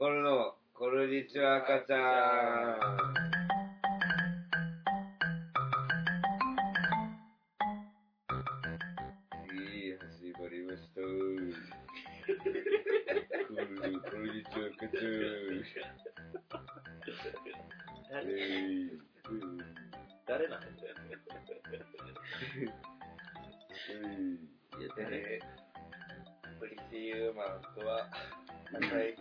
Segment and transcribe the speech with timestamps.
[0.00, 2.00] これの、こんにちは赤ちゃん。
[9.44, 9.60] い
[9.90, 11.02] い、始まりました。
[13.44, 15.12] これの、こんにちは赤ちゃん。
[18.24, 18.24] え
[18.72, 18.96] い、
[20.26, 20.72] 誰なんだよ。
[24.78, 25.42] いや、誰、
[26.58, 27.34] プリティユー。
[27.34, 28.08] マンとは、
[28.72, 29.19] 赤い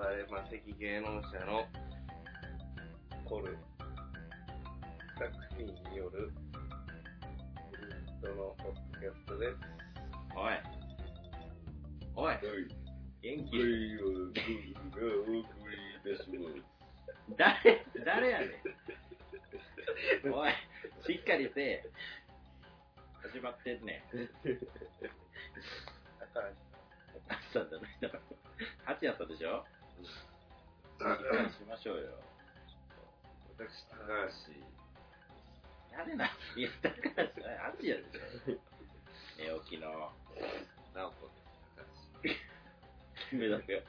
[0.00, 1.66] 我々、魔石芸能者の、
[3.24, 3.58] コル、
[5.18, 6.30] 作品による、
[8.20, 9.56] 人のポッドキャストです。
[10.36, 10.54] おい。
[12.14, 12.26] おい。
[12.26, 12.38] はい。
[13.22, 13.50] 元気。
[17.36, 18.44] 誰、誰やね
[20.30, 20.32] ん。
[20.32, 20.52] おい、
[21.04, 21.84] しっかりせえ。
[23.32, 24.87] 始まってんねん。
[34.08, 34.56] 高橋。
[35.92, 36.32] やれな。
[36.56, 37.28] いや、だから、
[37.76, 38.56] 8やでしょ。
[39.36, 40.10] 寝起きの
[40.94, 41.28] 直子
[42.22, 42.40] です。
[43.28, 43.82] 金メダルよ。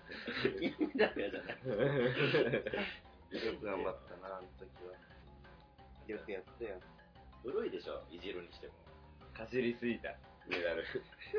[0.59, 1.55] 金メダルやじゃない。
[1.55, 4.91] よく頑張ったな、あの時は。
[6.07, 6.81] よくやったよ。
[7.41, 8.73] 古いでしょ、いじるにしても。
[9.33, 10.09] かじりすぎた。
[10.47, 10.83] メダル。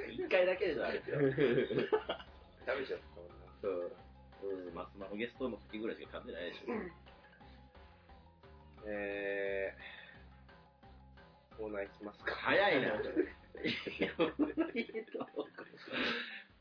[0.09, 1.01] 一回だけでしょ、あれ。
[1.01, 3.35] 食べちゃったもんな。
[3.61, 3.93] そう。
[4.73, 7.10] まスマホゲストの時ぐらいしか噛んでないでしょ。
[8.87, 12.35] えー、コーナー行きますか。
[12.35, 12.89] 早いな。
[12.97, 14.45] フリートーク。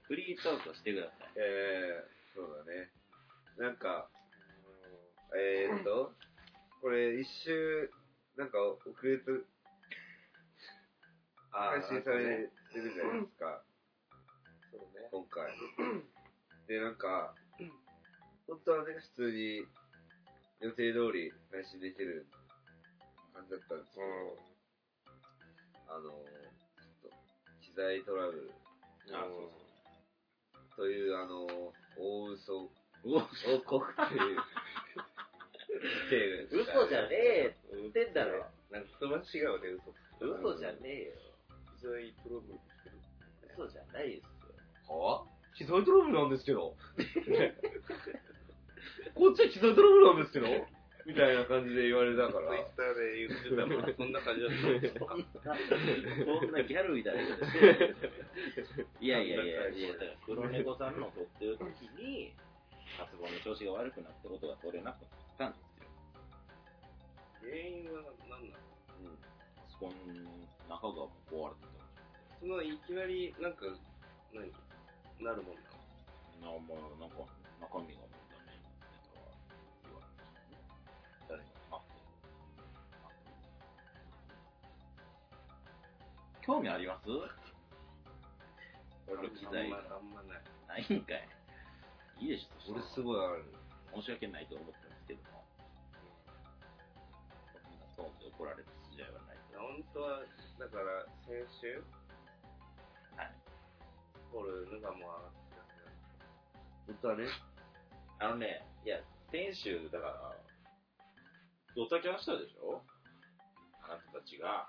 [0.03, 1.31] フリートークをしてください。
[1.37, 2.91] えー、そうだね。
[3.57, 4.09] なんか、
[5.35, 6.13] えーっと、
[6.81, 7.91] これ一周、
[8.37, 9.23] なんか遅れて、
[11.51, 13.63] あ配信されてるじゃないですか、
[14.71, 15.07] そうね。
[15.11, 15.51] 今回。
[16.67, 17.35] で、なんか、
[18.47, 19.65] 本当はね、普通に
[20.61, 22.27] 予定通り配信できる
[23.33, 24.35] 感じだったんですけど、
[25.87, 27.15] あの、ちょっと、
[27.63, 28.51] 機材トラブル
[29.15, 29.51] あ、そう
[30.75, 31.47] という、あの、
[31.95, 32.69] 大嘘そう。
[33.05, 34.03] うわ、王国って
[36.15, 38.45] いう、 嘘じゃねえって言ってんだろ。
[38.69, 39.69] なんか人間違うね、
[40.19, 40.21] 嘘。
[40.27, 41.13] 嘘じゃねえよ。
[41.79, 42.97] 機材トラブルしてる。
[43.55, 44.23] 嘘じゃないです
[44.91, 44.99] よ。
[44.99, 45.23] は？
[45.55, 46.75] 機材トラブルなんですけど。
[49.15, 50.47] こっちは機材トラブルなんですけど？
[51.05, 52.53] みたいな感じで言われたから。
[52.53, 57.23] ツイッターで言ってたのはそんな感じだったんですかそんなギャルみたいな。
[57.33, 62.35] ことしてないやいやいや、いや、だから黒猫さんの撮ってる時に、
[62.99, 65.01] パソコンの調子が悪くなったことが取れなく
[65.39, 65.89] なったんですよ。
[67.41, 68.61] 原因は何なの
[69.01, 69.17] うん。
[69.57, 70.29] パソコンの
[70.69, 71.89] 中が壊れてたん。
[72.37, 73.65] そのいきなり、なんか、
[74.29, 74.45] 何
[75.25, 75.73] なるもんな。
[76.45, 77.25] のな、まあ、なんか、
[77.65, 78.05] 中身が
[86.49, 87.05] 興味あります？
[89.05, 90.41] 俺の機材あんまあんまない。
[90.65, 91.21] ないんかい。
[92.17, 93.03] いいでしょ、俺すい。
[93.05, 93.45] ごいある。
[93.93, 95.45] 申し訳ないと思ってますけども。
[97.53, 99.37] そんなトーンで怒られる筋合いはない。
[99.53, 100.25] 本当は、
[100.57, 101.85] だから、先週、
[103.13, 103.31] はい。
[104.33, 105.53] ホルヌがもう上がって
[106.89, 107.29] 本当はね。
[108.17, 108.97] あのね、いや、
[109.29, 110.33] 先週、だから、
[111.75, 112.81] ドタキャンしたでしょ？
[113.85, 114.67] あなたたちが。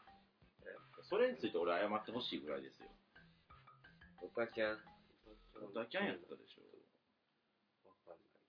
[1.11, 2.87] それについて俺謝ってほしいぐらいですよ。
[4.23, 4.79] ドタキャン。
[5.59, 6.63] ドタキャンやったでしょ。
[7.83, 8.47] わかんない。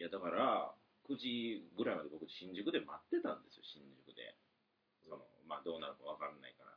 [0.00, 0.72] や、だから、
[1.04, 4.32] 9時ぐらいまで僕、新宿で待ってたんですよ、新宿で。
[5.04, 6.72] その、まあ、どうなるかわかんないから。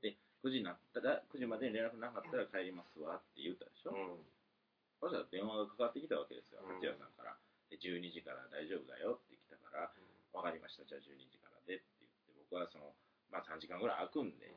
[0.00, 3.92] で、9時になったら、9時までに連絡なかったら帰りますわって言ったでしょ。
[3.92, 4.24] うん。
[5.04, 7.36] そしたら電話がかかってきたわけですよ、うん八谷さんから。
[7.68, 9.92] で、12時から大丈夫だよって来たから、
[10.32, 12.96] わかりました、じゃあ12時からでって言って、僕はその、
[13.30, 14.54] まあ3時間ぐらい空くんで、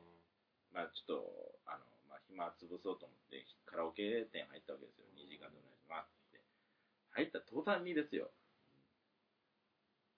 [0.74, 5.06] まあちょっと、あの、まあ暇潰そうと思って、カラオケ店入ったわけですよ。
[5.14, 6.42] 2時間ぐらい待って。
[7.14, 8.30] 入った途端にですよ。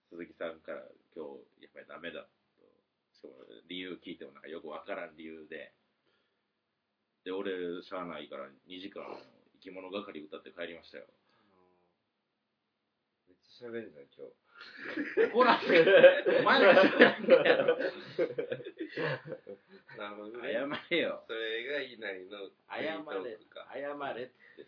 [0.09, 0.81] 鈴木さんから
[1.15, 1.27] 今
[1.61, 2.29] 日、やっぱりダメだと。
[3.13, 3.35] しかも
[3.69, 5.73] 理由聞いてもなんかよくわからん理由で。
[7.25, 9.03] で、俺、しゃあないから2時間、
[9.59, 11.05] 生き物係歌って帰りましたよ。
[13.27, 14.46] めっちゃ喋るじゃん、今日。
[15.33, 16.41] 怒らせる。
[16.41, 17.79] お前らじゃないやろ。
[19.97, 20.13] な。
[20.43, 21.25] 謝れよ。
[21.27, 22.51] それがいないの。
[22.69, 23.39] 謝れ。
[23.73, 24.67] 謝れって。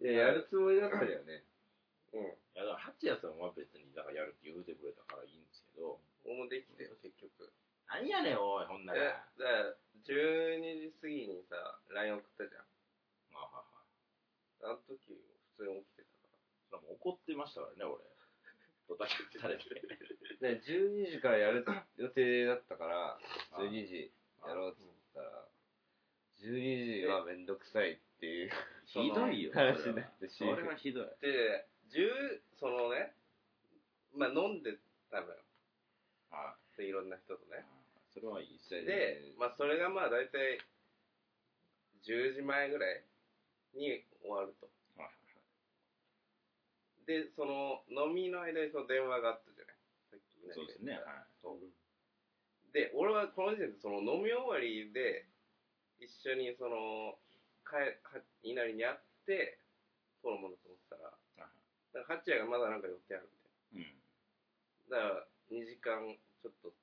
[0.00, 1.42] いや、やるつもりだったよね。
[2.12, 2.22] うん。
[2.22, 5.98] いや、だから、ハチヤさんは別に、だからやるって言うてくれたからいいんですけど。
[6.26, 7.52] 俺もできたよ、結局。
[7.88, 9.24] なんやねん、おい、ほんなら。
[9.38, 12.66] だから、12時過ぎにさ、LINE 送ったじゃん。
[13.30, 13.64] まあは
[14.62, 14.74] いは。
[14.74, 15.22] あの時、
[15.56, 16.04] 普通に起きて
[16.70, 16.82] たから。
[16.82, 18.02] も怒ってましたからね、俺。
[20.40, 21.64] 12時からやる
[21.96, 23.18] 予定だったから、
[23.58, 24.12] 12時
[24.46, 25.48] やろうって言ったら、
[26.38, 28.50] 12時はめんどくさいっていう
[28.86, 29.52] ひどいよ。
[29.52, 31.06] 話になってそれはそれはひどい。
[31.20, 33.14] で、10、そのね、
[34.14, 34.78] まあ飲んで
[35.10, 35.36] たのよ。
[36.30, 36.76] はい。
[36.78, 37.64] でいろんな人とね。
[38.12, 38.82] それはいいっすね。
[38.82, 40.60] で、まあそれがまあ大体
[42.04, 43.04] 10時前ぐらい
[43.74, 44.68] に終わると。
[47.06, 49.76] はいで、その飲みの間にその電話があったじゃない？
[50.10, 50.98] さっきみんなそうですね。
[50.98, 52.72] はい。
[52.72, 55.24] で、俺はこの時点でその飲み終わりで、
[55.98, 57.18] 一緒にその、
[57.64, 59.58] かえ、は、稲荷に会って、
[60.20, 61.56] そうのものと思ってたら、はい
[61.94, 63.30] だから、ハッチヤがまだなんか予定ある
[63.72, 63.86] みうん。
[63.86, 63.94] い
[64.90, 65.08] たいな。
[65.08, 66.74] だから、2時間ちょっと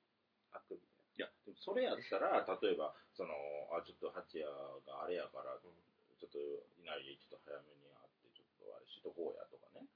[0.50, 3.30] 空くみたいや、でもそれやったら、例えば、その、
[3.70, 6.38] あ、ちょっと八谷があれやから、っと、
[6.82, 9.86] 稲荷ちょっと早めに会って、ちょっとあれしとこうやとかね。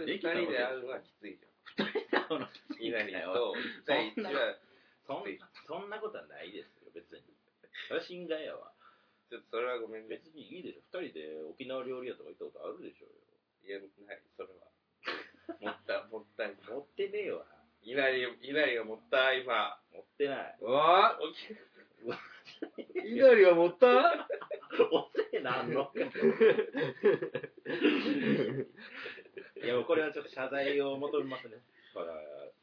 [0.00, 0.06] な。
[0.06, 2.48] いや、なんかそれは2できたわけ人で会うのはきついじゃん。
[2.78, 4.58] 二稲荷と、1対1は、
[5.06, 5.24] そん
[5.66, 7.22] そんなことはないですよ、別に。
[7.88, 8.72] それは心外やわ。
[9.30, 10.16] ちょっとそれはごめんね。
[10.16, 10.82] 別にいいでしょ。
[11.00, 13.10] 二人で沖縄料理屋とか行ったことあるでしょう
[13.66, 14.70] いや、ない、それは。
[15.60, 16.50] もった、 もったい。
[16.50, 16.56] よ。
[16.68, 17.46] 持ってねえわ。
[17.82, 19.80] 稲荷、稲荷がもったい、今。
[19.92, 20.58] 持ってない。
[20.60, 21.18] うわ？
[21.20, 21.22] ぁ
[23.06, 24.28] 稲荷が持った？
[24.92, 25.92] おせえな、あんの。
[29.60, 31.60] いや、もうこれはちょっと謝罪を求めますね。
[31.92, 32.16] だから、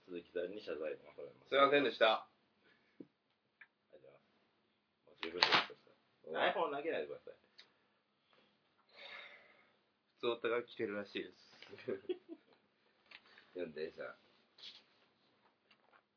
[0.09, 1.49] 鈴木さんに謝罪を求めます。
[1.49, 2.25] すいませんでした。
[2.25, 2.27] あ
[2.97, 3.05] り
[4.01, 4.57] がとうございます。
[5.05, 5.77] もう十分です
[6.33, 7.37] iPhone 投げないでください。
[10.17, 11.37] 普通歌が来てるらしいです。
[13.53, 14.17] 読んで、じゃあ。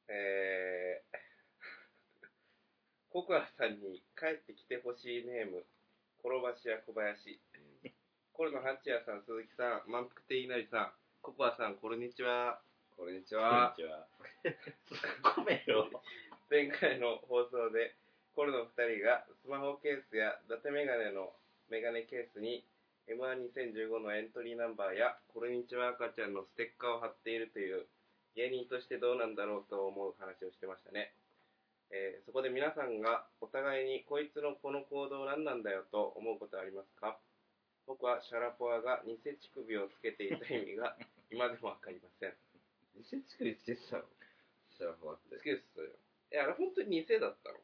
[0.09, 2.27] えー、
[3.13, 5.63] ココアさんに帰ってきてほしいネーム、
[6.25, 7.39] 転ばし屋小林。
[8.41, 12.57] コロナ八谷さん、鈴木さん、満腹亭稲荷さん、ココアさん、こんにちは。
[12.97, 13.77] こんにちこんは。
[13.77, 14.09] にちは。
[15.37, 15.85] ごめんよ。
[16.49, 17.93] 前回の放送で、
[18.33, 21.37] コロの二人がスマホケースや伊達メガネの
[21.69, 22.65] メガネケースに
[23.09, 27.87] M12015 のエントリーナンバーや、こんにちは赤ちゃんのステッカーを貼っているという、
[28.37, 31.13] 芸人としてどうなんだろうと思う話をしてましたね。
[31.91, 37.21] えーそこで皆さんがお互いにこいつのこの行動何なんだよと思うことはありますか？
[37.91, 40.95] 僕はシャラポアが偽乳首をつけていた意味が
[41.29, 42.37] 今でもわかりません。
[42.95, 44.07] 偽乳首つけてたの？
[44.79, 45.43] シャラフォアってつ。
[45.43, 45.91] けてたよ。
[46.31, 47.59] え、あれ本当に偽だったの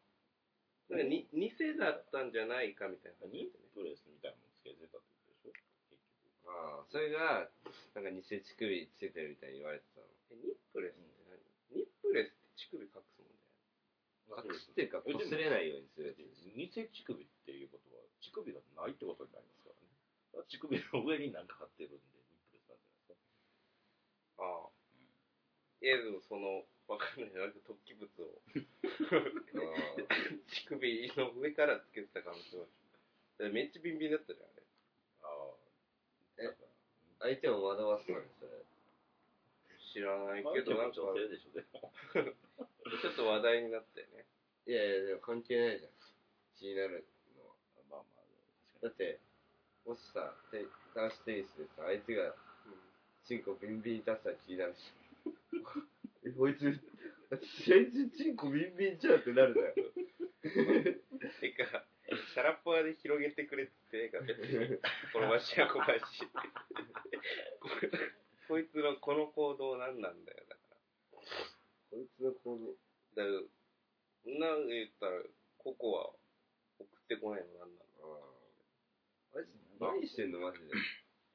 [0.88, 3.26] なんかに偽だったんじゃないかみたいな。
[3.28, 5.52] ニップレスみたいなのつけてたってことでしょ？
[5.52, 7.48] 結ああ、それが、
[7.94, 10.06] なんか偽乳首つけてるみたいに言われてたの。
[10.32, 14.42] え、ニップレスって何、ニップレスって乳首隠すもんだよ。
[14.42, 14.48] 局。
[14.54, 16.18] 隠すっていうか、擦れないようにするやつ。
[16.18, 19.85] 偽乳首っていうことは、乳首がないってことになりますからね。
[20.44, 21.98] 乳首の上になんか貼ってるんで、
[22.28, 23.20] ニップレスなんじゃないで
[24.28, 24.44] すか。
[24.44, 24.76] ああ。
[25.80, 27.34] いや、でもその、わかんない。
[27.34, 28.52] なんか突起物をあ
[30.46, 32.66] 乳首の上からつけてた可能性は。
[33.50, 34.62] めっちゃビンビンだったじゃん、あれ。
[35.22, 35.54] ああ。
[36.38, 36.56] え
[37.18, 38.64] 相手を惑わすのね、それ。
[39.92, 41.92] 知らないまあけど、なんか、女性でしょ、でも。
[43.00, 44.26] ちょっと話題になったよね。
[44.66, 45.92] いやいや、でも関係ないじゃん。
[46.54, 47.06] 気になる
[47.36, 47.54] のは。
[47.90, 49.20] まあまあ、確かだって、
[49.86, 50.66] もしさ、て
[50.98, 52.34] 男子テニスでさ、相手が
[53.22, 54.90] チンコビンビン出したら気になるし。
[56.26, 56.74] え、こいつ、
[57.62, 59.74] 試合中チンコビンビンちゃうってなるじゃん。
[61.38, 61.86] てか、
[62.34, 64.78] シャラポアで広げてくれってええか、別に。
[65.12, 66.02] このわしや小林。
[66.02, 66.34] こ
[68.48, 70.76] こいつのこの行動何なんだよ、だから。
[71.90, 72.74] こいつの行動。
[73.14, 75.22] だから、なん言ったら、
[75.58, 76.10] ココは
[76.78, 77.85] 送ってこないの何なの
[79.80, 80.64] 何してんのマジで。
[80.66, 80.70] に。
[80.72, 80.74] い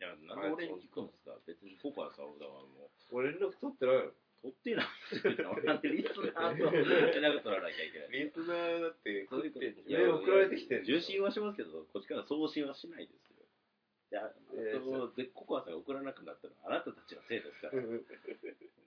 [0.02, 1.38] や、なんで俺に聞くんですか？
[1.46, 6.82] 別にココアさんだからもう、俺連絡取ってないの取ってないってなんでリスナーと連
[7.22, 8.12] 絡取らなきゃいけない。
[8.12, 13.46] リスナーだってそういうこと食ってんじいや送られてきてんの受信はしますけど、こっちから送信はしないですよ。
[14.12, 17.74] いや、えーそうでココアさんが送らなくなったのはあなたたちのせいですから。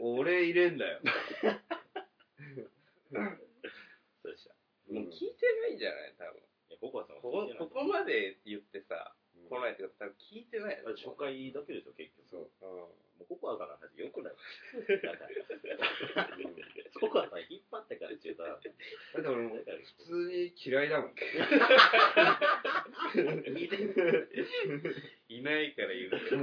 [0.00, 1.00] 俺入れんだよ。
[4.22, 4.54] そうでした。
[4.92, 6.40] もう聞いてないんじゃない多分。
[6.68, 10.84] いや、ココアさんはここ聞いてないここまで言ってさ、うん来ないってこと多分聞いてないよ。
[10.96, 12.28] 初回だけですよ、結局。
[12.28, 12.50] そう。
[12.62, 12.70] うん。
[13.20, 14.40] もうココアさんの話よくない だ
[15.14, 15.28] から
[16.98, 18.74] ココアさん引っ張ってから中途半端だっ
[19.22, 21.14] て俺もだから普通に嫌いだもん。
[21.14, 21.22] 聞
[23.64, 23.76] いて
[25.28, 26.42] いないから言うけど。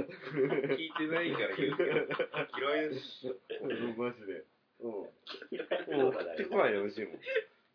[0.76, 1.90] 聞いてないから言うけど。
[2.56, 3.26] 嫌いです。
[3.98, 4.44] マジで。
[4.80, 4.90] うん。
[4.90, 5.12] も
[5.88, 7.20] うもう送ってこないでほしいもん。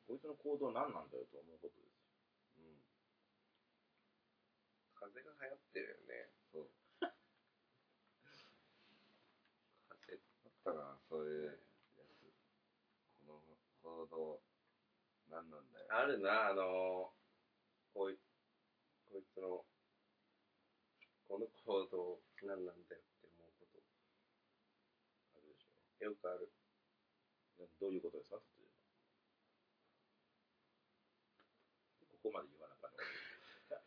[0.07, 1.75] こいつの行動何なんだよと思うこと
[5.17, 6.29] 風が流行ってるよね。
[6.53, 6.69] そう。
[9.89, 10.13] 風。
[10.45, 11.67] あったな、そういうやつ。
[14.09, 14.41] 動、
[15.29, 15.85] 何なんだよ。
[15.89, 17.13] あるな、あの
[17.93, 18.17] こい、
[19.05, 19.65] こいつの、
[21.27, 23.67] この行動、何なんだよって思うこ
[25.35, 25.69] あるでしょ
[25.99, 26.05] と。
[26.05, 26.51] よくある。
[27.79, 28.37] どういうことですか？
[28.37, 28.43] こ
[32.23, 32.91] こまで言わなかっ
[33.69, 33.81] た。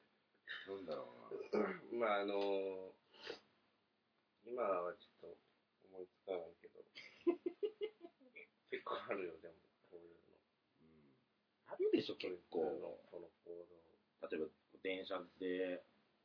[0.71, 1.10] なんだろう
[1.99, 2.95] まあ、あの
[4.47, 5.39] 今はちょっと
[5.91, 6.79] 思いつかないけど、
[8.71, 9.55] 結構あるよ、でも、
[9.91, 10.39] こういうの。
[11.67, 12.63] あるでしょ、結構。
[12.63, 14.29] このこの行動。
[14.31, 14.51] 例えば、
[14.83, 15.83] 電車で、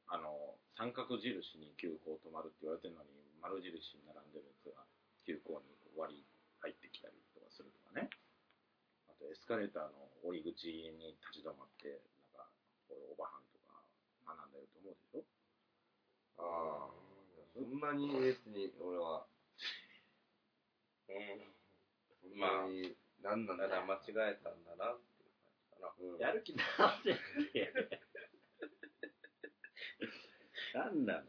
[0.08, 3.10] あの、三角印に急行止まるって言われてるのに、
[3.42, 4.86] 丸印に並んでるやつが、
[5.26, 6.26] 急行に割り
[6.60, 8.10] 入ってきたりとかするとかね。
[9.10, 12.02] あと、エスカレーターの降り口に立ち止まって、
[12.34, 12.50] なんか、
[12.88, 13.55] これオーバーハンと
[14.26, 15.24] か学んでると思うでしょ？
[16.42, 16.94] ああ。
[17.54, 19.28] そんなに別に俺は、
[21.08, 21.54] うん。
[22.22, 23.64] そんなに、何なんだ？
[23.64, 23.70] よ。
[23.70, 25.94] ただ間違えたんだなっていう感じかな。
[25.96, 27.16] うんやる気出せっ
[27.54, 27.72] て。
[30.74, 31.24] なんなの？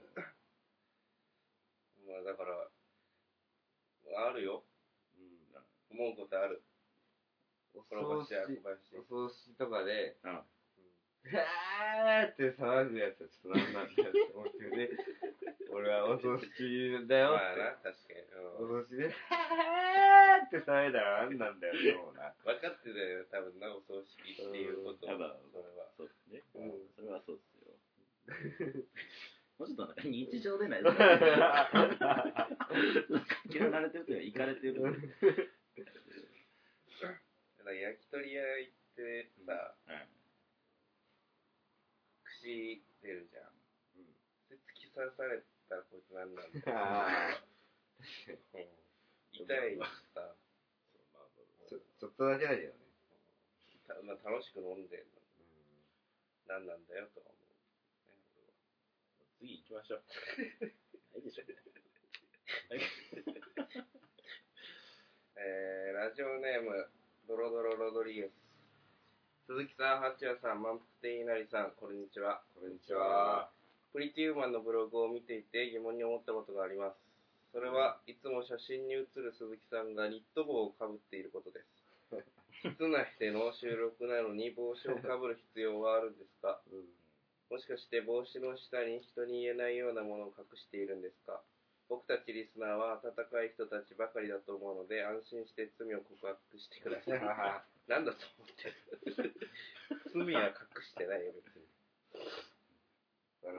[2.07, 2.71] まあ、だから、
[4.27, 4.65] あるよ。
[5.19, 5.99] うん。
[5.99, 6.65] 思うことある。
[7.75, 8.97] お転ばしや葬式小林。
[8.99, 10.41] お葬式とかで、うん。
[11.33, 14.91] ーって騒ぐやつはちょっと何なんだよって思ってね。
[15.71, 17.33] 俺はお葬式だよ。
[17.33, 18.21] まあな、確かに。
[18.59, 22.33] おうん葬式で、はーって騒いだら何なんだよって思うな。
[22.45, 25.11] 分かってたよ、多分な、お葬式っていうことを。
[25.11, 25.19] うん
[25.53, 25.91] それは。
[25.97, 26.43] そうですね。
[26.55, 27.77] うんそれはそうですよ。
[29.59, 31.05] もうちょっとなんか日常でないですか
[33.49, 34.83] 嫌われてるというか、行かれてる。
[34.85, 34.93] うん。
[34.93, 34.99] だ
[37.65, 39.75] から焼き鳥屋行ってさ、
[42.47, 43.51] 串出るじゃん。
[43.99, 44.15] うん
[44.47, 46.79] それ突き刺されたらこいつ何なんだよ。
[46.79, 47.43] あ
[48.55, 48.71] うん
[49.35, 49.83] 痛いし
[50.15, 50.23] さ、
[51.67, 52.87] ちょちょっとだけだけどね。
[53.89, 55.83] たまあ、楽しく飲んでんのうん
[56.47, 57.51] 何なんだよとは思う。
[58.15, 58.47] ね
[59.43, 60.05] 次行きましょう。
[61.19, 61.45] ないでしょ。
[65.35, 66.89] えー、ラジオネーム、
[67.27, 68.46] ドロドロロドリゲス。
[69.47, 72.43] 鈴木さん、八谷さん、満腹亭稲荷さん、こんにちは。
[72.59, 73.47] こんにちは。
[73.95, 76.99] プリティウーマンのブログを見ていて疑問に思ったことがあります。
[77.55, 82.75] それはいつも写真に写る鈴木さんがニット帽をかぶっていることです。
[82.75, 86.59] 室内での収録なのに帽子をかぶる必要はあるんですか？
[87.49, 91.39] もしかして帽子の下に人に言えないようなものを隠しているんですか？
[91.89, 97.23] 僕たちリスナーは温かい人たちばかりだと思うので安心して罪を告白してください。
[97.87, 98.71] なんだと思って
[99.23, 99.35] る
[100.13, 101.67] 罪は隠してないよ、別に。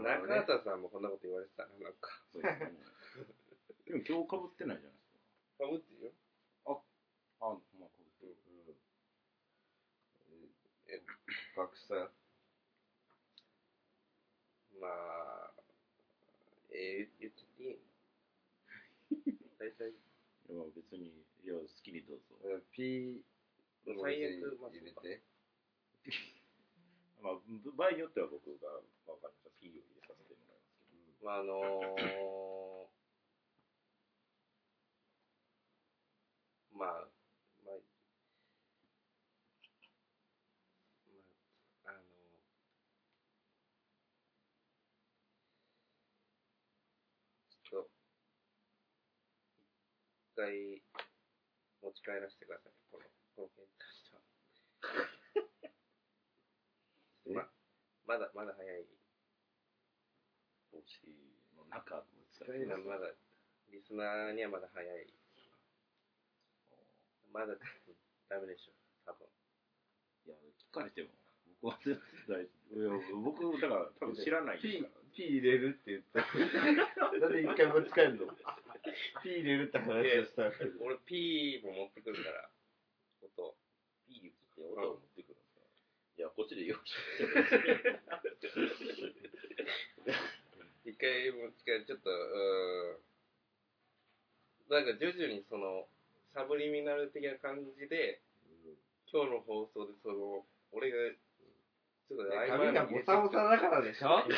[0.03, 2.10] 中畑さんもこんなこと言われてたな、なんか。
[2.34, 2.75] そうですね。
[3.88, 5.07] でも今日かぶってないじゃないです
[5.57, 5.63] か。
[5.63, 6.12] かぶってるよ。
[6.65, 6.72] あ、
[7.39, 8.36] まあかぶってる。
[11.55, 12.12] 隠したよ。
[14.79, 15.53] まあ、
[16.72, 17.79] えー、言っちゃっていい？
[19.57, 19.93] 大体、い
[20.50, 21.07] やまあ別に、
[21.43, 22.36] いや、好きにどうぞ。
[22.43, 23.37] うんピーの文字
[23.96, 25.24] 最悪、まあ、入れて。
[27.24, 27.39] まあ、
[27.75, 28.70] 場合によっては僕が、
[29.06, 29.50] まあ、わかりました。
[29.62, 31.25] P を入れさせてもらいますけど。
[31.25, 37.08] まあ、あのー、まあ、
[37.65, 37.75] まあ、
[41.86, 42.03] まあ、あの
[47.63, 47.89] ちょっと、
[50.34, 50.84] 一回、
[51.82, 52.74] 持ち帰らせてください。
[52.91, 54.25] この、この件に関しては。
[57.29, 57.46] ま、
[58.10, 58.89] まだ、まだ早い。
[60.74, 60.89] 帽子
[61.53, 62.03] の中を
[62.34, 63.13] 使使えるままだ、
[63.70, 65.13] リスナーにはまだ早い。
[67.32, 67.53] まだ
[68.27, 68.74] ダメでしょ、
[69.06, 69.29] 多分。
[70.25, 71.10] いや、聞かれても、
[71.62, 73.22] 僕は全然大丈夫。
[73.22, 76.22] 僕、だから、多分知らないです入れるって言った。
[77.20, 78.34] なんで一回持ち帰るの？
[79.22, 80.84] ピー入れるって話をしたけど。
[80.84, 82.50] 俺、P も持ってくるから、
[83.21, 83.55] 音。
[84.07, 85.62] P って音を持ってくるんですか
[86.17, 87.24] いや、こっちで用意して
[90.86, 94.74] 一回持ち帰る、ちょっと、うーん。
[94.74, 95.88] なんか徐々にその、
[96.33, 98.21] サブリミナル的な感じで、
[99.12, 100.97] 今日の放送でその、俺が、
[102.07, 104.24] ちょっと髪がボサボサだからでしょ？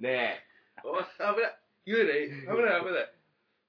[0.00, 0.46] ね
[0.84, 1.58] おい、危ない。
[1.84, 3.17] 言うね危ない危ない。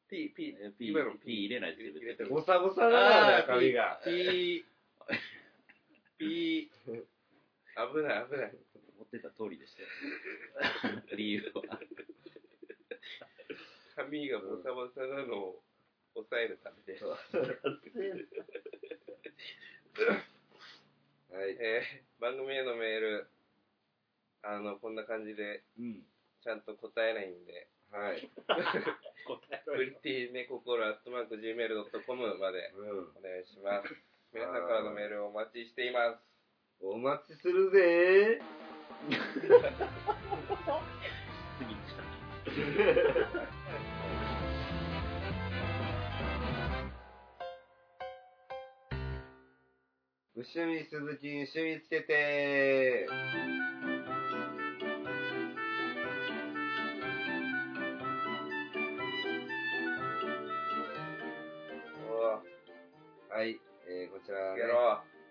[0.10, 4.02] P、P、P 今の P 入れないですよ、別にえ、入れてるボサボサだからだよ、髪が。
[4.04, 4.66] P、
[6.18, 8.58] P、危ない危ない。
[8.98, 9.88] 思ってた通りでしたよ。
[11.16, 11.80] 理由は。
[13.96, 15.64] 髪がボサボサなのを
[16.14, 17.00] 抑えるためで。
[21.32, 21.56] はい。
[21.60, 23.28] えー、番組へのメール、
[24.42, 26.04] あの、こんな感じで、うん。
[26.42, 28.30] ちゃんと答えないんで、はい。
[29.66, 33.10] プリティネココロアットマーク Gmail.com までうん。
[33.18, 33.90] お願いします。
[34.34, 36.30] 皆さんからのメールをお待ちしています。
[36.82, 38.42] お待ちするぜ
[41.60, 41.94] 次にし
[50.90, 53.08] 鈴木に趣味つけて
[63.30, 63.60] はい。
[63.88, 64.64] えー、こちらはね。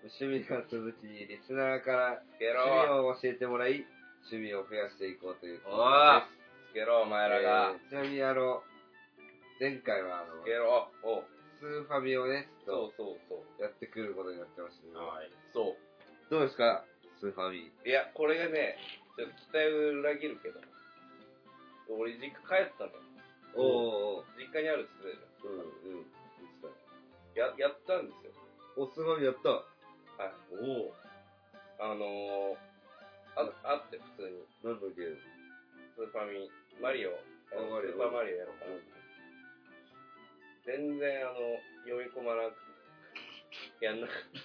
[0.07, 3.09] 趣味が鈴木にリスナーから趣味ろ。
[3.11, 3.83] を教えてもらい、
[4.31, 6.23] 趣味を増やしていこうというおー
[6.71, 7.75] つけろ、お前らが。
[7.75, 8.63] えーちなみにあの、
[9.59, 10.87] 前回はあのつ、けろ。
[11.03, 11.23] お
[11.59, 13.59] スーファミをね、ちょっそうそうそう。
[13.59, 15.31] とやってくることになってましたけど、はい。
[15.53, 15.77] そう。
[16.31, 16.85] どうですか
[17.19, 17.67] スーファミ？
[17.83, 18.79] いや、これがね、
[19.19, 20.61] ちょっと期待を裏切るけど、
[21.91, 23.03] 俺実家帰ったのよ。
[23.59, 26.07] おーおー実家にあるっつってたじうん、うん。
[26.07, 26.18] ゃん。
[27.39, 28.35] や、やったんですよ。
[28.77, 29.51] お、スーファミやった。
[29.51, 29.63] は
[30.27, 30.35] い。
[30.59, 30.95] おお。
[31.79, 32.59] あのー、
[33.39, 34.43] あ、あって普通に。
[34.67, 35.17] 何のゲーム
[35.95, 36.51] スーファミ、
[36.83, 37.15] マリオ、
[37.55, 38.75] あマリオスーパーマリオやろうかな。
[40.67, 41.39] 全然あの、
[41.87, 42.67] 読み込まなくて。
[43.87, 44.39] やんなくて。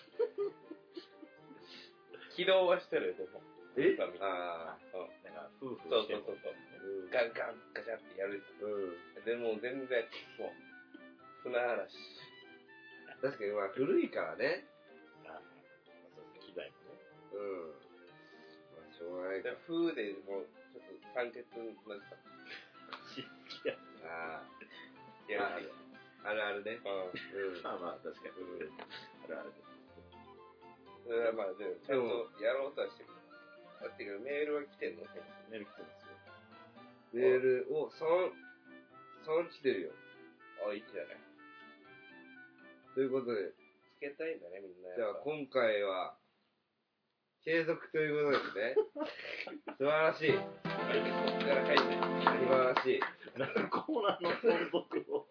[2.37, 3.41] 起動はしてるよ、でも。
[3.75, 3.97] え？
[3.97, 5.09] スーファミあうん。
[5.25, 6.53] なんか、夫婦そうしてそうそうそう。
[6.53, 7.05] ー。
[7.05, 7.09] うん。
[7.09, 8.43] ガンガン、ガチャってやる。
[8.61, 9.25] うん。
[9.25, 10.05] でも全然、
[10.37, 10.53] もう、
[11.41, 11.97] 船嵐。
[13.23, 14.67] 確かに、まあ、古いからね。
[15.23, 16.99] あそうですね、機材もね。
[17.31, 17.71] うん。
[18.75, 19.55] まあ、しょうがないかで、。
[19.63, 22.19] 風でもう、ちょっと酸欠になった。
[22.19, 23.23] 好き
[23.63, 23.79] や。
[24.03, 24.43] あ
[25.27, 26.83] いや、ああ、あるあるね。
[26.83, 27.55] うん。
[27.55, 27.63] うん。
[27.63, 28.43] まあまあ、確かに。
[28.43, 28.75] うん
[29.23, 29.55] あるある。
[31.07, 33.09] それはまあ、でも、ちゃんとやろうとはしてる。
[33.79, 35.03] だってメールは来てんの？
[35.51, 36.15] メール来てますよ。
[37.11, 38.31] メールを3、
[39.27, 39.91] 3来てるよ。
[40.67, 41.22] あ、いいじゃない？
[42.93, 43.53] ということで、
[43.97, 44.95] つけたいんだね、みんな。
[44.95, 46.15] じゃあ今回は、
[47.43, 48.75] 継続ということですね。
[49.77, 50.31] 素晴らしい。
[50.31, 52.23] 素こっから入って。
[52.45, 53.39] 晴らしい。
[53.39, 55.27] なんかコーナーの存続を。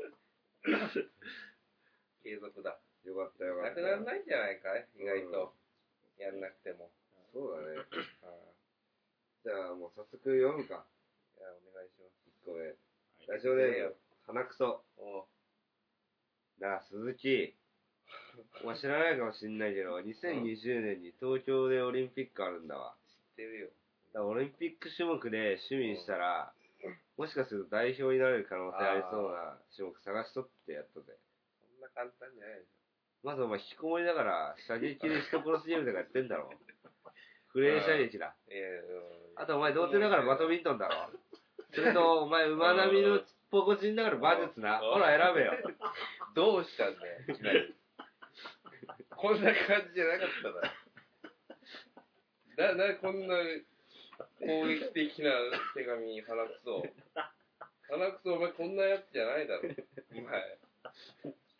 [2.22, 2.80] 継続だ。
[3.04, 3.74] よかったよかなった。
[3.76, 4.88] くならないんじゃないかい？
[4.96, 5.54] 意外と。
[6.18, 6.90] やんなくても。
[7.32, 7.78] そうだね。
[8.22, 8.52] あ
[9.44, 10.84] じゃあもう早速読むか。
[11.38, 12.28] いや、お願いします。
[12.42, 12.74] 1個目。
[13.26, 13.96] ラジオネーム、
[14.26, 14.84] 鼻くそ。
[16.62, 17.54] あ、鈴木。
[18.62, 22.94] お前知らないかもしんないけど、2020年に東京でオリンピックあるんだわ。
[23.08, 23.68] 知ってるよ。
[24.14, 26.52] だからオリンピック種目で趣味にしたら、
[27.16, 31.18] もしかすると代表になれる可能性ありそうな種目探しとってやっとて。
[31.60, 32.68] そんな簡単じゃないでし
[33.22, 36.50] まずお前引きこもりだから、射撃で人殺すゲームとかやってんだろ。
[37.54, 38.34] クレー射撃だ。
[39.36, 41.10] あとお前童貞だからバドミントンだろ。
[41.72, 43.20] それと、お前馬並みの
[43.52, 44.80] ポコチンだから馬術な。
[44.80, 45.52] うんほら選べよ。
[46.34, 47.76] どうしたんだよ、 いきなり。
[49.10, 50.28] こんな感じじゃなかっ
[52.56, 52.74] たな。
[52.74, 53.36] な、な、こんな
[54.40, 55.32] 攻撃的な
[55.74, 56.82] 手紙、鼻くそ。
[57.90, 59.68] 鼻くそ、お前こんなやつじゃないだろ。
[60.16, 60.58] お前。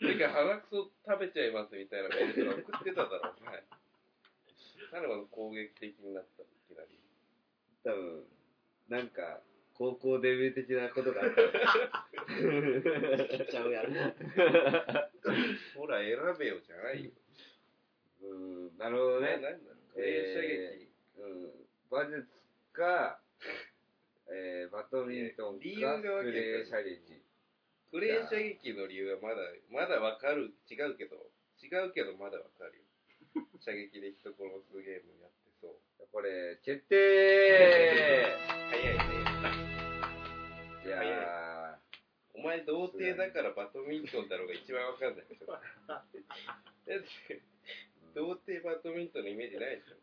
[0.01, 3.63] てか、鼻くそ食べちゃいますみたいなメールとか送ってただろ、お前。
[4.93, 6.99] なんでこの攻撃的になったのいきなり。
[7.85, 8.27] 多分、
[8.89, 9.43] なんか、
[9.75, 11.61] 高校デビュー的なことがあったんだ
[13.51, 13.91] ちゃうやろ。
[15.77, 17.11] ほら、選べよじゃないよ。
[18.23, 19.33] うん、なるほどね、ね。
[19.33, 20.01] なんだろう。
[20.01, 20.93] 映射撃。
[21.19, 21.51] うん、
[21.91, 22.27] 馬術
[22.73, 23.21] か、
[24.29, 27.23] えー、バドミントンか、理由がクレー射撃。
[27.91, 29.37] クレー射撃の理由はまだ、
[29.71, 31.17] まだわかる、違うけど、
[31.63, 32.85] 違うけどまだわかるよ。
[33.61, 34.39] 射撃で人殺
[34.71, 35.73] すゲームやってそう。
[36.11, 38.37] これ、決定
[38.71, 39.32] 早いね。
[39.43, 45.51] いやー、お前童貞だからバドミントンだろうが一番わかんないでしょ。
[45.51, 45.59] だ
[45.99, 47.43] って、
[48.15, 49.99] 童貞バドミントンのイメージないでしょ。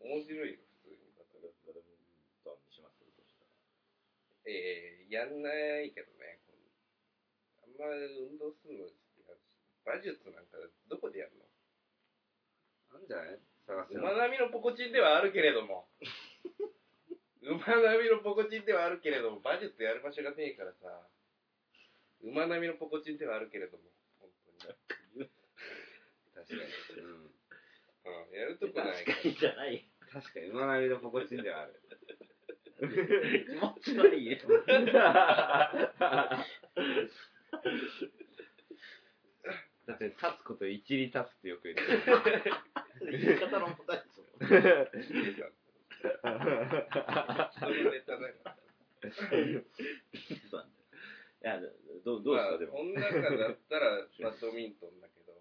[0.00, 1.76] 面白いよ、普通にバドミントン。
[1.76, 2.00] バドミン
[2.48, 3.44] トンにしますそした
[4.48, 5.52] えー、やんな
[5.84, 6.40] いけどね。
[7.60, 9.52] あんま運動するのちょっとやるし。
[9.84, 10.56] 馬術なんか
[10.88, 11.44] どこでやるの？
[12.96, 13.36] なんじゃない？
[13.68, 15.84] 探して馬並みのポコチンではあるけれども。
[17.42, 21.06] 馬並みのポコチンではあるけれども、馬術やる場所がねえからさ。
[22.22, 23.84] 馬並みのポコチンではあるけれども。
[24.20, 24.54] 本当
[25.22, 25.30] に。
[26.34, 26.60] 確かに。
[27.02, 27.10] うん。
[27.22, 27.24] う
[28.34, 29.88] ん、やるとこない確かにじゃない。
[30.12, 31.80] 確かに、馬並みのポコチンではある。
[32.78, 32.84] 気
[33.54, 34.38] 持ち悪いよ。
[39.88, 41.82] だって、立つこと一理立つってよく言って
[43.10, 44.02] 言い方の問題で
[45.02, 45.50] すよ。
[47.08, 47.50] る。
[47.50, 48.56] 人のネタだから。
[49.08, 50.60] そう
[51.42, 51.72] なんだよいや、
[52.04, 52.84] どうどうですか、でも。
[52.84, 55.32] まあ、この中だったらバドミントンだけど。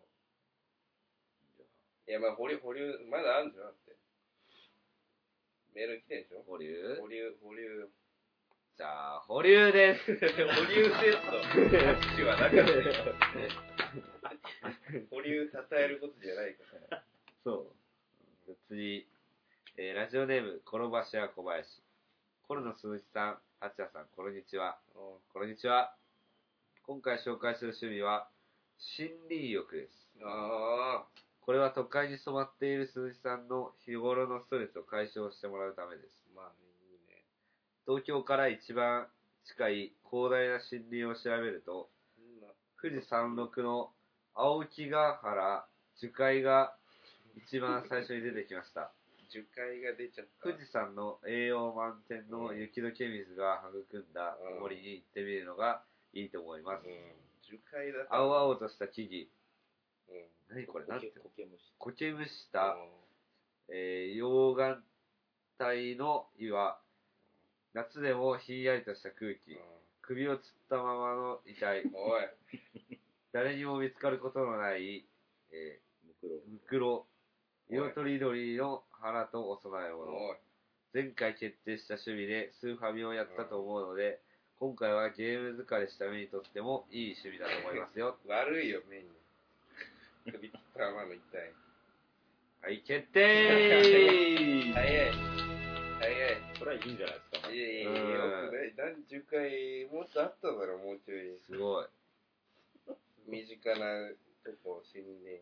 [2.08, 3.96] いや、まあ、保留、保留、まだあるんじゃんだって。
[5.74, 6.44] メール来てんでしょ？
[6.44, 6.96] 保留？
[7.02, 7.90] 保留、保留。
[8.78, 10.06] じゃあ、保留です。
[10.06, 11.42] 保留ですと。
[11.42, 12.66] 拍手はなかったよ。
[15.10, 17.04] 保留称えることじゃないから。
[17.44, 17.74] そ
[18.48, 18.56] う。
[18.68, 19.08] 次、
[19.78, 21.70] えーラジオネーム、この場所は小林。
[22.48, 24.80] コロの鈴木さん、あちらさん、こんにちは。
[24.96, 25.94] うこんにちは。
[26.88, 28.28] 今回紹介する趣味は、
[28.98, 30.10] 森林浴です。
[30.18, 31.06] んあ
[31.42, 36.26] これは都会に染まっている鈴木さんの日頃のストレスを解消してもらうためです。
[36.34, 36.52] あ、まあ、
[36.82, 37.22] いいね。
[37.86, 39.06] 東京から一番
[39.46, 41.92] 近い広大な森林を調べると、
[42.82, 43.92] 富士山麓の
[44.34, 45.68] 青木ヶ原
[46.02, 46.74] 樹海が
[47.36, 48.97] 一番最初に出てきました。
[49.30, 50.50] 樹海が出ちゃった。
[50.50, 56.90] 富士山の栄養満点の雪解け水が育んだ森に行ってみるのがいいと思いますう。
[56.90, 56.94] ん。
[57.44, 60.20] 樹海だと青々とした木々。
[60.20, 60.56] うん。
[60.56, 61.12] 何これなんて
[61.80, 62.76] 苔むした、
[63.70, 64.80] えー、溶岩
[65.60, 66.80] 帯の岩。
[67.74, 69.60] 夏でもひんやりとした空気。
[70.02, 71.84] 首をつったままの遺体。
[73.34, 75.06] 誰にも見つかることのない、
[75.52, 77.06] えー、ムクロ。
[77.70, 80.08] 色とりどりの花とお供え物。
[80.94, 84.20] 前回決定した趣味でスーファミをやったと思うので、
[84.60, 88.18] 今回はゲーム疲れした目にとってもいい趣味だと思いますよ。
[88.28, 89.06] 悪いよ、目に。
[90.26, 91.54] 首切ったままの痛い。
[92.62, 95.12] はい、決定 早い。
[96.00, 96.42] 早い。
[96.58, 97.52] これはいいんじゃないですか。
[97.52, 98.74] いやいやいや、うんよくない。
[98.78, 101.38] 何十回、もっとあっただろ、もうちょい。
[101.46, 101.88] すごい。
[103.28, 104.10] 身近な
[104.44, 105.42] とこ、森林。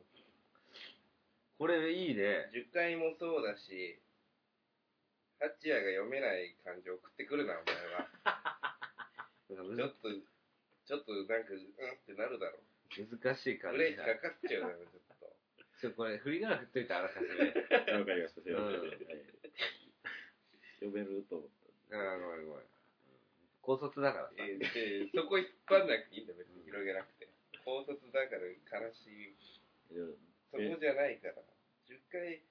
[1.57, 2.49] これいいね。
[2.51, 3.99] 樹海もそうだし、
[5.39, 8.07] ハチヤが読めない感情送ってくるな、お前は。
[9.47, 10.09] ちょっと、
[10.85, 12.59] ちょっとなんか、うんってなるだろ。
[12.95, 14.05] 難しい感ブじだ。
[14.05, 15.35] レーキかかっちゃうだろ、ちょっと。
[15.81, 17.35] ちょ、これ振り仮名振っといてあらかじめ。
[17.99, 18.41] わかりました。
[18.41, 18.97] すいませんうんはい
[20.79, 21.49] 読めると思っ
[21.91, 22.65] あーごめんごめん。
[23.61, 24.33] 高卒だからさ。
[24.37, 27.27] えーでそこ引っ張んなくていいんだよ、別に広げなくて。
[27.63, 28.41] 高卒だから
[28.81, 29.35] 悲しい。
[29.89, 30.34] た。
[30.55, 31.43] そこじゃないから。
[31.85, 32.41] 10回、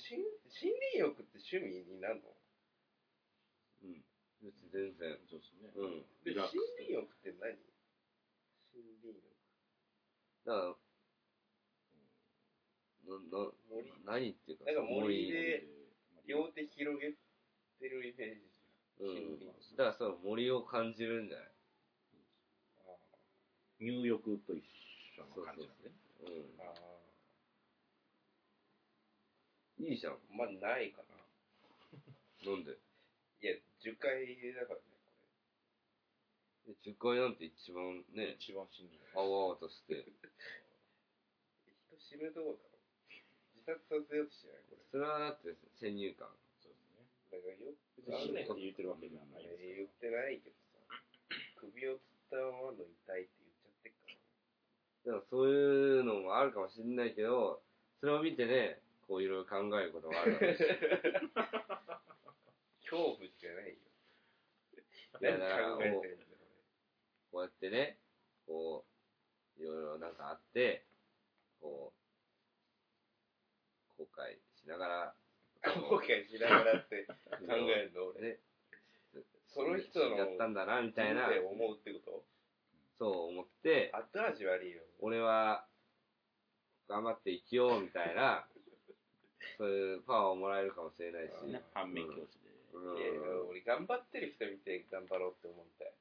[0.00, 2.32] し森森林浴って趣味になるの？
[3.84, 4.02] うん。
[4.42, 5.18] 別に全然。
[5.30, 5.70] そうですね。
[5.76, 6.02] うん。
[6.24, 7.54] で森リラックス林浴って何？
[8.74, 9.20] 森林浴。
[10.46, 10.74] だから、
[13.06, 13.92] な、な、森？
[14.04, 15.68] 何っていうかなんか森で、で
[16.26, 18.42] 両手広げてるイメージ
[19.00, 19.38] うん。
[19.38, 21.48] 森だ林からその森を感じるんじゃない？
[22.88, 22.98] あ
[23.78, 24.64] 入浴と一
[25.14, 26.07] 緒の感じなんですね。
[26.20, 26.58] うん。
[29.78, 30.14] いいじゃん。
[30.14, 31.14] ー、まあないかな。
[32.50, 32.76] なんで？
[33.40, 34.80] いや、樹海だから
[36.66, 40.02] ね、樹海なんて一番ね、一番信じ青々として。
[40.02, 40.30] これ。
[41.96, 42.78] 人死ぬとこだろ。
[43.54, 44.82] 自殺させようとしてない、これ。
[44.90, 46.28] それはだって先入観。
[46.60, 47.06] そうですね。
[47.30, 50.82] だからよ別に死ねって言ってるわけではないです言ってないけどさ、
[51.56, 53.37] 首をつったままの痛いって
[55.30, 57.62] そういうのもあるかもしれないけど、
[58.00, 60.68] それを見てね、こういろいろ考えることがあるわけですよ。
[62.82, 63.74] 恐怖じゃないよ。
[65.20, 66.16] いやだから何考えてんだよ、
[67.32, 67.98] こうやってね、
[68.46, 68.84] こ
[69.58, 70.84] う、いろいろなんかあって、
[71.60, 71.92] こ
[73.98, 75.14] う、後悔しながら、
[75.64, 75.74] 俺。
[75.88, 78.20] 後悔しながらって考えるの、俺。
[78.28, 78.38] ね、
[79.48, 82.17] その人のやったんだな、みたいな、思うってこと？
[82.98, 84.82] そう思って、後味悪いよ。
[85.00, 85.66] 俺は、
[86.88, 88.48] 頑張って生きよう、みたいな、
[89.56, 91.46] そういうパワーをもらえるかもしれないし。
[91.46, 91.62] ね。
[91.74, 92.48] 反面教師で。
[92.72, 93.10] うんいや
[93.48, 95.92] 俺頑張ってる人見て頑張ろうって思ったよ。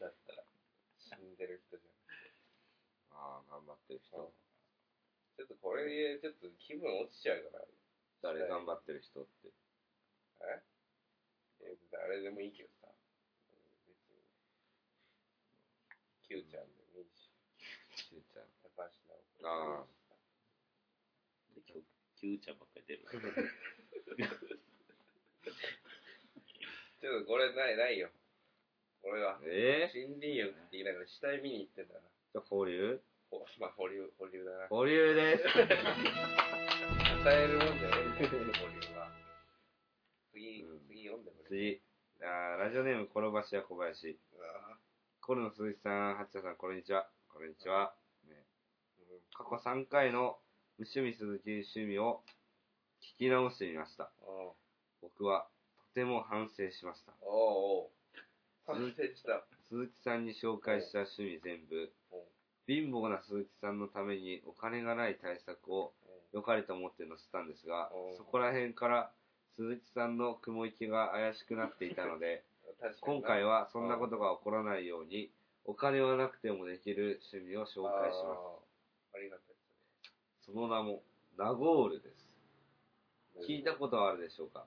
[0.00, 0.44] だったら。
[0.98, 1.84] 死んでる人じ
[3.10, 4.06] ああ、頑張ってるゃん。
[4.08, 4.34] 人。
[5.36, 7.64] ちょっとこれ、ちょっと気分落ちちゃうから。
[8.22, 9.48] 誰頑張ってる人って。
[10.40, 10.62] え？
[11.60, 12.88] え誰でもいいけどさ。
[13.86, 14.22] 別に。
[16.28, 17.30] Q ちゃんでもいいし。
[17.94, 18.46] しゅうちゃん。
[18.62, 19.46] 高橋直子。
[19.46, 19.86] あ
[21.54, 21.86] で、今日、
[22.20, 23.04] キューちゃんばっかり出る。
[23.06, 28.10] ちょっとこれない、ないよ。
[29.04, 29.38] 俺は。
[29.46, 32.00] ええ森林浴って言いながら死体見に行ってんだな。
[32.00, 33.00] じゃあ保留？
[33.30, 34.66] ほまあ、保留、保留だな。
[34.68, 35.46] 保留です。
[35.46, 35.62] 与
[37.30, 38.40] えるもんじゃないんだよ、保留
[38.98, 39.12] は。
[40.32, 41.48] 次、うん次読んでくれ。
[41.48, 41.80] 次。
[42.22, 44.18] あーラジオネーム、転ばしや小林。
[44.38, 44.75] あ
[45.26, 47.04] コロの鈴木さん、八田さん、こんにちは。
[47.34, 47.92] こんにちは。
[48.28, 48.46] ね、
[49.34, 50.38] 過去3回の
[50.78, 52.22] 無趣味鈴木趣味を
[53.18, 54.08] 聞き直してみました。
[55.02, 55.48] 僕は
[55.94, 57.12] とても反省しました。
[57.22, 57.34] おう
[57.74, 57.90] おう
[58.68, 59.42] 反省した。
[59.68, 61.90] 鈴木さんに紹介した趣味全部、
[62.68, 65.92] 貧乏な鈴木さんのためにお金がない対策を
[66.32, 69.10] 良かれと思って載せたんですがそこら辺から
[69.56, 72.44] 鈴木さんの雲行きが怪しくなっていたので、
[73.00, 75.30] 今回はそんなことが起こらないように、
[75.64, 78.38] お金はなくてもできる趣味を紹介します。
[79.14, 79.54] ありがたいで
[80.44, 81.02] すその名も、
[81.36, 82.28] ナゴールです。
[83.36, 83.42] ね。
[83.48, 84.66] 聞いたことはあるでしょうか？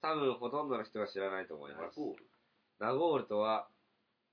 [0.00, 2.00] 多分ほとんどの人が知らないと思います。
[2.80, 3.24] ナゴール？
[3.26, 3.68] とは、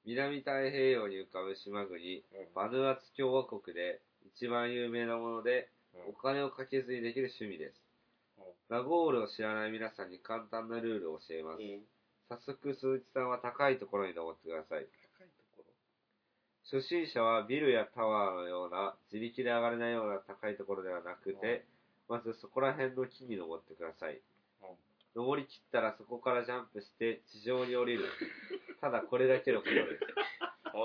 [0.05, 7.81] 南太平洋に浮かぶ島国、うんバヌアツ共和国で一番有名なもので、うんお金をかけずにできる趣味です。
[8.39, 11.61] うんナゴールを知らない皆さんに簡単なルールを教えます。
[12.29, 14.85] うん早速、鈴木さんは高いところに登ってください。
[15.17, 15.65] 高いところ？
[16.69, 21.65] 初心者はビルやタワーのような自力で上がれないような高いところではなくて、
[22.07, 24.21] まずそこら辺の木に登ってください。
[25.15, 28.05] 登り切ったらそこからジャンプして地上に降りる。
[28.79, 29.99] ただこれだけのことです。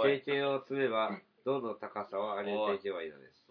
[0.03, 3.47] 経験を積めば、どんどん高さを上げていけばいいのです。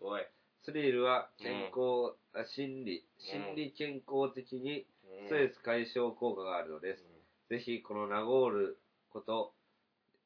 [0.64, 4.88] スリルは健康、あ心理、心理健康的に
[5.28, 7.06] ストレス解消効果があるのです。
[7.54, 8.80] ぜひこのナゴール
[9.12, 9.54] こと、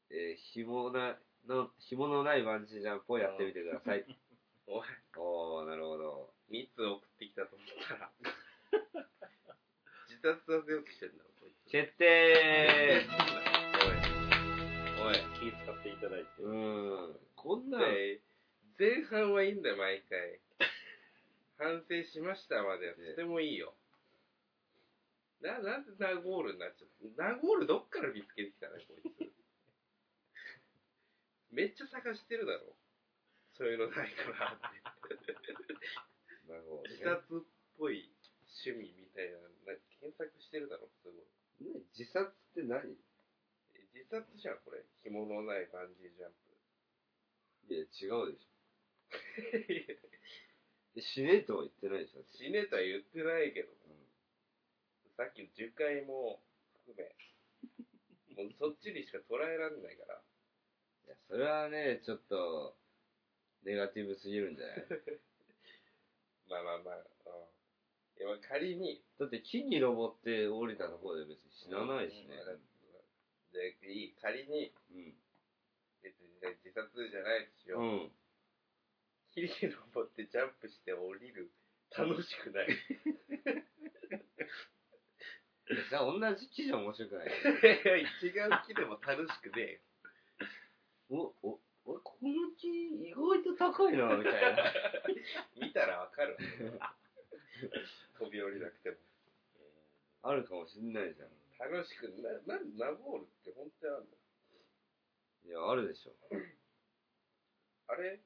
[0.10, 4.06] えー、紐なの、紐のないバンジージャンプをやってみてください。
[4.66, 4.84] おい、
[5.18, 6.34] おー、なるほど。
[6.50, 8.10] 3つ送ってきたと思ったら、
[10.08, 11.66] 自殺させようとしてんだろ、こいつ。
[11.70, 13.04] 決定
[15.04, 15.16] おい、おい。
[15.38, 16.30] 気使っていただいて。
[16.44, 17.20] うーん。
[17.36, 17.80] こんな
[18.80, 20.40] 前半はいいんだよ、毎回。
[21.58, 23.76] 反省しましたまではとてもいいよ。
[25.42, 29.06] な、なんでナゴールになっちゃったナゴールどっから見つけてきたのこいつ。
[31.52, 32.76] めっちゃ探してるだろ。
[33.54, 34.66] そういうのないかなって。
[36.50, 37.42] なるほどね自殺っ
[37.78, 38.10] ぽい
[38.66, 39.48] 趣味みたいな、な
[40.00, 41.16] 検索してるだろ、すごい。
[41.74, 42.98] ね自殺って何？
[43.94, 44.86] 自殺じゃん、これ。
[45.04, 46.48] 紐のないバンジージャンプ。
[47.74, 48.12] や、違うでしょ。
[50.98, 52.24] え死ねとは言ってないでしょ。
[52.24, 53.78] 死ねとは言ってないけど、うん
[55.18, 56.40] さっきの樹海も
[56.86, 57.04] 含め、
[58.44, 60.22] もうそっちにしか捉えられないから。
[61.06, 62.76] いや、それはね、ちょっと、
[63.64, 64.86] ネガティブすぎるんじゃない？
[66.48, 67.04] まあまあまあ、うん。
[67.04, 67.08] い
[68.22, 72.36] やまあ仮に、だって木に登って降りたところで別に死なないしね。
[72.38, 72.62] うん
[73.54, 75.16] で、いい、仮に、うん。
[76.04, 77.80] 別にね自殺じゃないですよ。
[77.80, 78.12] うん。
[79.32, 79.50] 木に
[79.94, 81.50] 登ってジャンプして降りる。
[81.98, 82.68] 楽しくない。
[85.68, 89.82] じゃあ同じ木じゃ面白くない違う木でも楽しくねえ
[91.10, 91.26] よ。
[91.44, 94.74] お、お、俺この木意外と高いな、みたいな。
[95.60, 96.38] 見たらわかる
[96.80, 96.96] わ。
[98.20, 98.98] 飛び降りなくても。
[100.24, 101.30] あるかもしんないじゃん。
[101.72, 104.10] 楽しくな、なん、ナゴールって本当にあるの？
[105.46, 106.16] いや、あるでしょ。
[107.88, 108.22] あれ？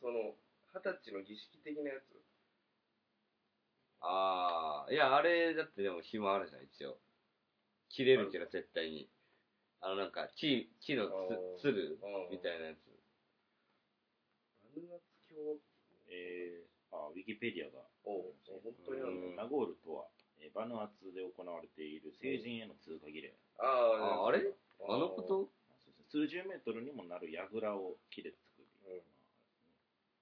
[0.00, 0.36] その、
[0.74, 2.21] 二十歳の儀式的なやつ？
[4.02, 6.98] あー、いや、あれ、だってでも紐あるじゃん、一応。
[7.88, 9.08] 切れるけど、絶対に。
[9.80, 11.08] あの、なんか、木、木の
[11.58, 12.30] つ、つるうん。
[12.30, 12.78] みたいなやつ。
[14.74, 15.36] バヌアツ教
[16.10, 17.80] えー、あ、ウィキペディアが。
[18.04, 20.06] を、本当にあのナゴールとは、
[20.40, 23.32] えーバヌアツで行われている成人への通過儀礼。
[23.58, 24.42] あああれ？
[24.88, 25.48] あのこと？
[26.10, 29.00] 数十メートルにもなる櫓を木で作り、うん。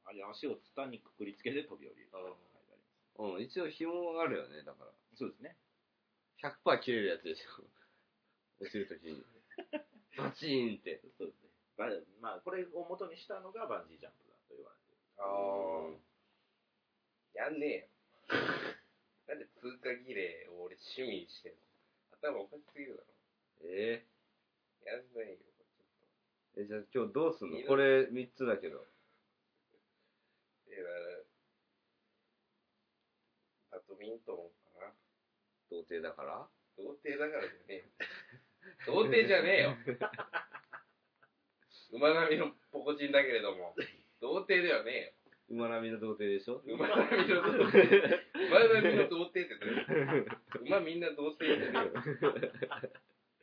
[0.04, 2.08] あれ足をツタにくくりつけて飛び降りる
[3.18, 4.90] うん、一応紐あるよね、だから。
[5.14, 5.18] す。
[5.18, 5.56] そうですね。
[6.42, 7.64] 100%切れるやつでしょ。
[8.60, 9.24] 落ちるときに。
[10.16, 11.00] バチーンって。
[11.16, 11.50] そうですね。
[11.76, 11.88] ば
[12.20, 15.00] まあ、これを元にしたのがバンジージャンプだと言われている。
[15.18, 16.10] ああ。
[17.34, 17.88] やんねえよ。
[19.26, 21.58] なんで通過儀礼を俺趣味にしてんの？
[22.20, 23.06] 頭おかしすぎるだろ。
[23.62, 24.06] え
[24.84, 27.62] やんないよ、ちょー、え、じゃあ今日どうすんの？
[27.66, 28.80] これ3つだけど。
[28.80, 28.86] っ
[30.64, 30.70] と。
[30.70, 30.74] い
[34.00, 34.36] ミントン
[34.80, 34.92] かな。
[35.70, 36.48] 童貞だから？
[36.76, 37.84] 童貞だからじゃねえよ。
[38.86, 39.76] 童貞じゃねえよ。
[41.92, 43.74] 馬並みのポコチンだけれども、
[44.20, 45.12] 童貞ではねえよ。
[45.50, 46.62] 馬並みの童貞でしょ？
[46.66, 48.20] 馬並みの童貞。
[48.48, 49.64] 馬並みの童貞って
[50.62, 51.90] 何馬みんな童貞じゃね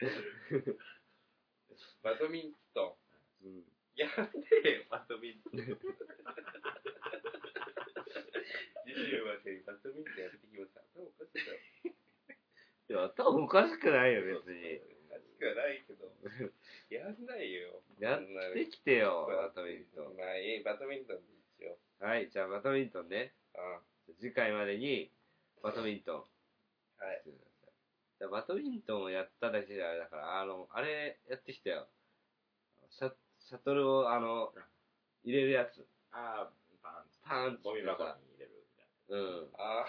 [0.01, 0.11] えよ。
[2.01, 2.97] バドミント
[3.43, 3.47] ン。
[3.47, 3.63] うん。
[3.95, 4.15] やんね
[4.63, 5.59] えよ、バドミントン。
[8.88, 10.80] 次週までにバドミントンやってきました。
[10.95, 11.60] 頭おかしいだろ。
[12.88, 14.80] いや、頭おかしくないよ、別に。
[15.12, 16.08] おかしくはないけど、
[16.88, 17.84] やんないよ。
[18.00, 18.23] やっ
[18.56, 20.15] てきてよ、バドミントン。
[20.15, 21.78] まあ、いい、バドミントンで一応。
[22.00, 23.36] はい、じゃあバドミントンね。
[23.56, 23.82] あ
[24.19, 25.12] 次回までに
[25.62, 26.19] バドミントン。
[27.04, 27.23] はい。
[27.26, 31.89] じゃあバドミントンをやっただけじゃあれだから、あの、あれやってきたよ。
[32.89, 34.54] シャシャトルを、あの、
[35.23, 35.86] 入れるやつ。
[36.12, 38.10] ああ、パンパーンってゴミ箱に
[39.09, 39.49] うん。
[39.57, 39.85] あ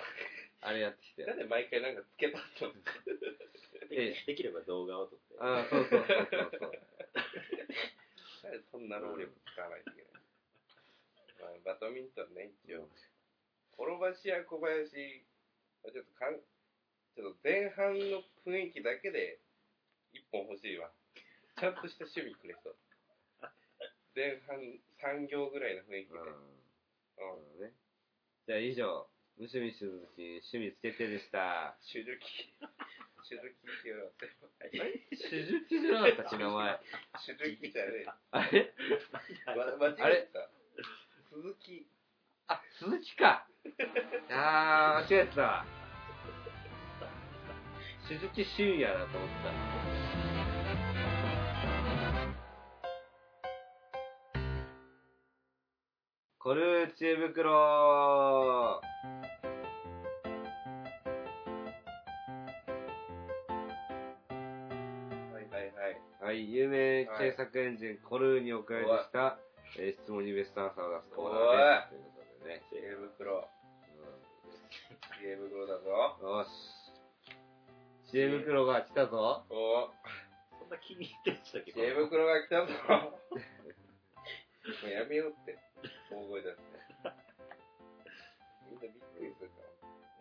[0.61, 1.27] あれやってきたあ。
[1.27, 1.39] なよん。
[1.39, 2.73] で毎回なんかつけたの？
[2.73, 2.81] な。
[3.89, 5.35] でできれば動画を撮って。
[5.39, 6.73] ああ、そうそうそうそうそう。
[8.43, 10.13] なんでそんな労力使わないといけない？
[11.41, 12.89] まあ、バドミントンね、一応。
[13.73, 16.35] 転ばしや小林、ちょっとかん、
[17.15, 19.39] ちょっと前半の雰囲気だけで
[20.13, 20.91] 一本欲しいわ。
[21.59, 22.77] ちゃんとした趣味くれそう。
[24.15, 24.59] 前半
[25.01, 26.19] 3行ぐらいの雰囲気で。
[26.19, 26.27] うん
[27.19, 27.61] うん。
[27.61, 27.73] ね。
[28.49, 29.05] じゃあ以上、
[29.37, 31.77] 無趣味鈴木趣味つけてでした。
[31.85, 32.57] 手術機。
[33.29, 34.17] 手術機っていうのは、
[35.13, 36.81] 手術じゃなかったっけ、名前。
[37.29, 38.09] 手術機じゃねえ。
[38.33, 38.73] あれ？
[39.53, 40.49] ま、間違えてた。
[41.29, 41.87] 鈴木。
[42.47, 43.47] あ、鈴木か。
[44.31, 45.67] あー、間違えてたわ。
[48.09, 49.98] 鈴木俊也だと思った。
[56.41, 58.81] コルー知恵袋は
[65.35, 65.63] いはい
[66.23, 66.31] はい。
[66.31, 69.37] はい、有名検索エンジンコルーにおかれでした、
[69.81, 71.91] えー質問にベストアンサーを出すコーナーです。
[71.91, 72.63] ということでね。
[72.71, 73.39] 知恵袋。
[73.39, 73.45] う
[75.19, 75.91] 知恵袋だぞ。
[76.23, 78.13] んよし。
[78.13, 79.45] 知恵袋が来たぞ。
[79.51, 79.91] お
[80.57, 82.73] そんな気に入ってましたけ知恵袋が来たぞ。
[83.27, 85.68] もうやめようって。
[86.11, 86.65] 大声出すね。
[88.71, 89.63] みんなびっくりするか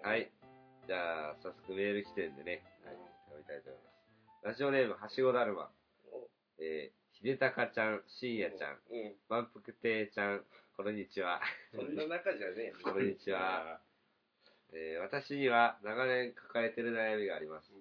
[0.03, 0.09] ら。
[0.09, 0.31] はい。
[0.87, 2.63] じゃあ、早速メール来てんでね。
[2.83, 2.95] はい。
[3.27, 4.47] 読みたいと思います。
[4.47, 5.69] ラジオネーム、はしごだるま。
[6.11, 6.27] お
[6.59, 9.15] えー、ひでたかちゃん、しんやちゃん、うん。
[9.29, 10.41] まんぷくてーちゃん、
[10.75, 11.41] こんにちは。
[11.73, 12.75] そんな中じゃねえよ。
[12.83, 13.81] こんにちは。
[14.73, 17.71] えー、私には長年抱えてる悩みがあります。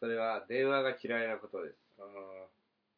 [0.00, 1.76] それは電話が嫌いなことです。
[1.98, 2.02] あ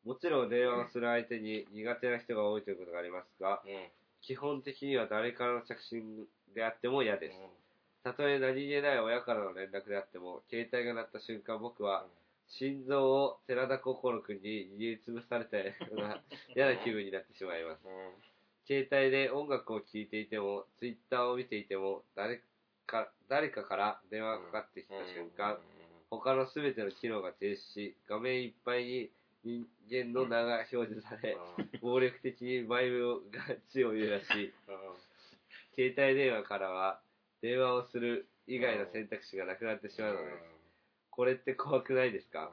[0.04, 3.90] もちろん電話をする相手に苦手な人が多いということがありますがあ。、うん。
[4.22, 7.38] 基本的には誰からの着信であっても嫌です。
[8.04, 12.06] たとえ何気ない親からの連絡であっても、携帯が鳴った瞬間僕は、
[12.48, 16.20] 心臓を寺田心くんに握りつぶされたような
[16.54, 17.82] 嫌な気分になってしまいます。
[18.66, 22.42] 携帯で音楽を聴いていても、ツイッターを見ていても、誰
[22.86, 25.58] か、誰かから電話がかかってきた瞬間、
[26.10, 29.10] 他の全ての機能が停止し、画面いっぱいに
[29.44, 31.36] 人間の名が表示され、
[31.80, 32.96] 暴力的に前が
[33.72, 34.52] 地を揺らし、
[35.74, 37.00] 携帯電話からは
[37.40, 40.32] 電話をする以外の選択肢がなくなってしまうのです。
[41.10, 42.52] これって怖くないですか？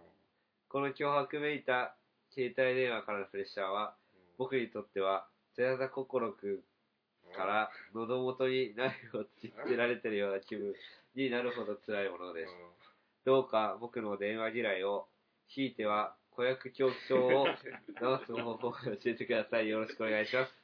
[0.68, 1.96] この脅迫めいた
[2.34, 3.96] 携帯電話からのプレッシャーは、
[4.38, 6.64] 僕にとっては、寺田心く
[7.32, 10.74] んから喉元にナイフを突きつけられてるような気分
[11.16, 12.54] になるほど辛いものです。
[13.26, 15.08] どうか僕の電話嫌いを、
[15.48, 17.60] ひいては子役恐怖症を治
[18.24, 19.68] す方法を教えてください。
[19.68, 20.56] よろしくお願いします。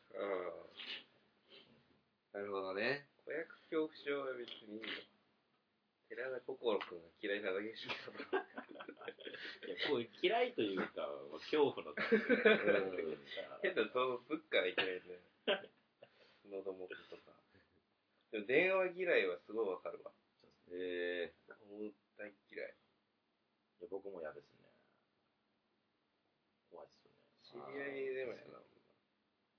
[2.32, 3.04] なるほどね。
[3.28, 5.04] 子役恐怖症は別にいいよ。
[6.08, 7.92] 寺田心くんが嫌いなだけでしょ。
[7.92, 8.00] い
[9.68, 11.12] やこう嫌いというか、
[11.44, 11.92] 恐怖の。
[11.92, 13.20] うん
[13.60, 15.20] 変な想像すっからいけないんだよ。
[16.56, 17.36] 喉元とか。
[18.32, 20.14] でも電話嫌いはすごいわかるわ。
[20.72, 21.34] え
[21.68, 22.72] もう大嫌い。
[23.82, 24.66] いや僕も嫌ですね。
[26.76, 26.94] 怖いで
[27.44, 27.74] す知。
[27.74, 28.60] り合いでもやな。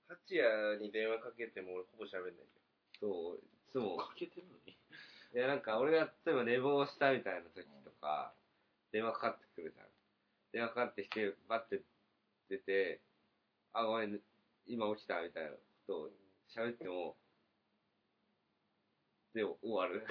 [0.07, 4.77] 八谷に電話かけても俺ほぼ喋んないー、そう、いつも、かけてるのに。
[5.35, 8.33] いやなんか俺が例えば寝坊したみたいな時とか、
[8.91, 9.87] 電話かかってくるじゃん。
[10.53, 11.81] 電話かかってきて、バッて
[12.49, 13.01] 出て、
[13.73, 14.19] あ、ごめん、
[14.65, 16.09] 今起きたみたいなことを
[16.55, 17.17] 喋っても、
[19.37, 20.01] で、終わる。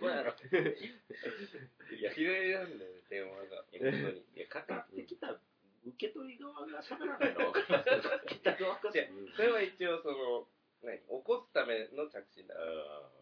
[0.00, 0.34] そうやろ。
[1.94, 3.64] いや、嫌いなんだよね、電話が。
[3.70, 4.24] いや本当に。
[4.34, 5.40] いや、かかってきた
[5.88, 8.90] 受け取り側が喋らないのは分かりますけど、かけた側が。
[8.92, 10.48] いやそれは一応その、
[10.82, 10.98] 何？
[10.98, 12.62] 起こすための着信だうん。
[12.62, 13.18] わか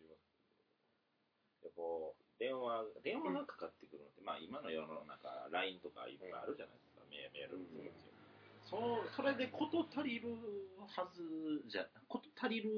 [0.00, 0.24] ります。
[1.62, 1.82] やっぱ
[2.38, 8.12] 電話、電話がかかってくるのって、まあ今の世の中、LINE とかいっぱいあるじゃないですか、メメールもそうですよ。
[8.64, 10.34] そそれで事足りる
[10.88, 12.70] はずじゃ、事足りる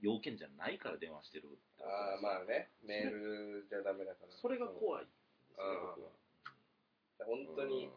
[0.00, 2.70] 要件じゃないから電話してるってああ、まあね。
[2.82, 4.32] メールじゃダメだから。
[4.32, 5.12] それが怖いで。
[7.20, 7.90] 本当に、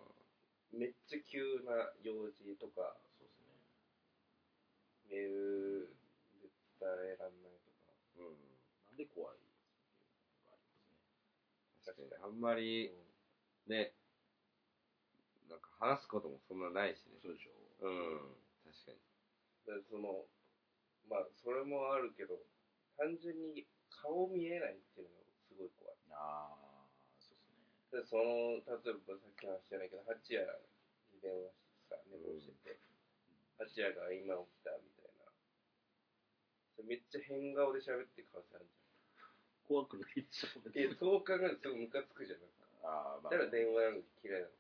[0.74, 3.54] めっちゃ急な用事とか、そうですね。
[5.10, 5.96] メール
[6.42, 6.50] で
[6.82, 7.94] 伝えらんないとか。
[8.18, 8.58] うん。
[8.90, 9.38] なんで怖い。
[11.86, 12.90] 確かに、あんまり、
[13.68, 13.94] ね、
[15.50, 17.20] なんか話すこともそんなないしね。
[17.22, 17.52] そうでしょ
[17.86, 18.98] うん、確かに。
[19.68, 20.26] だからその、
[21.10, 22.40] まあ、それもあるけど、
[22.98, 25.98] 単純に顔見えないっていうのがすごい怖い。
[26.16, 26.63] ああ、
[27.94, 30.42] でその、例えばさっきの話じゃないけど、八谷
[31.14, 32.82] に電話してさ、寝坊してて、
[33.62, 35.30] 八谷が今起きたみたいな。
[36.74, 38.74] それめっちゃ変顔で喋ってる可能性ある
[39.70, 40.90] 怖くないでしょ、じゃん。
[40.90, 42.42] え、そう考えるとすごいムカつくじゃん。
[42.42, 43.38] なんかああ、まあ。
[43.38, 44.54] だから電話なんか嫌いなの。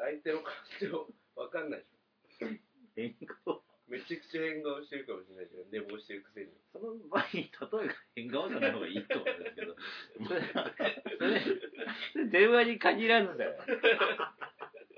[0.00, 2.48] 相手の感情わかんないでしょ。
[2.96, 3.12] 変
[3.44, 3.60] 顔。
[3.88, 5.70] めちゃくちゃ変顔してるかもしれないじゃん。
[5.70, 6.48] 寝坊してるくせに。
[6.72, 9.76] その場合、例えが変顔じゃない方がいいと思うんですけど、
[10.24, 10.72] それは、
[11.18, 11.40] それ、
[12.12, 13.52] それ電話に限らずだよ。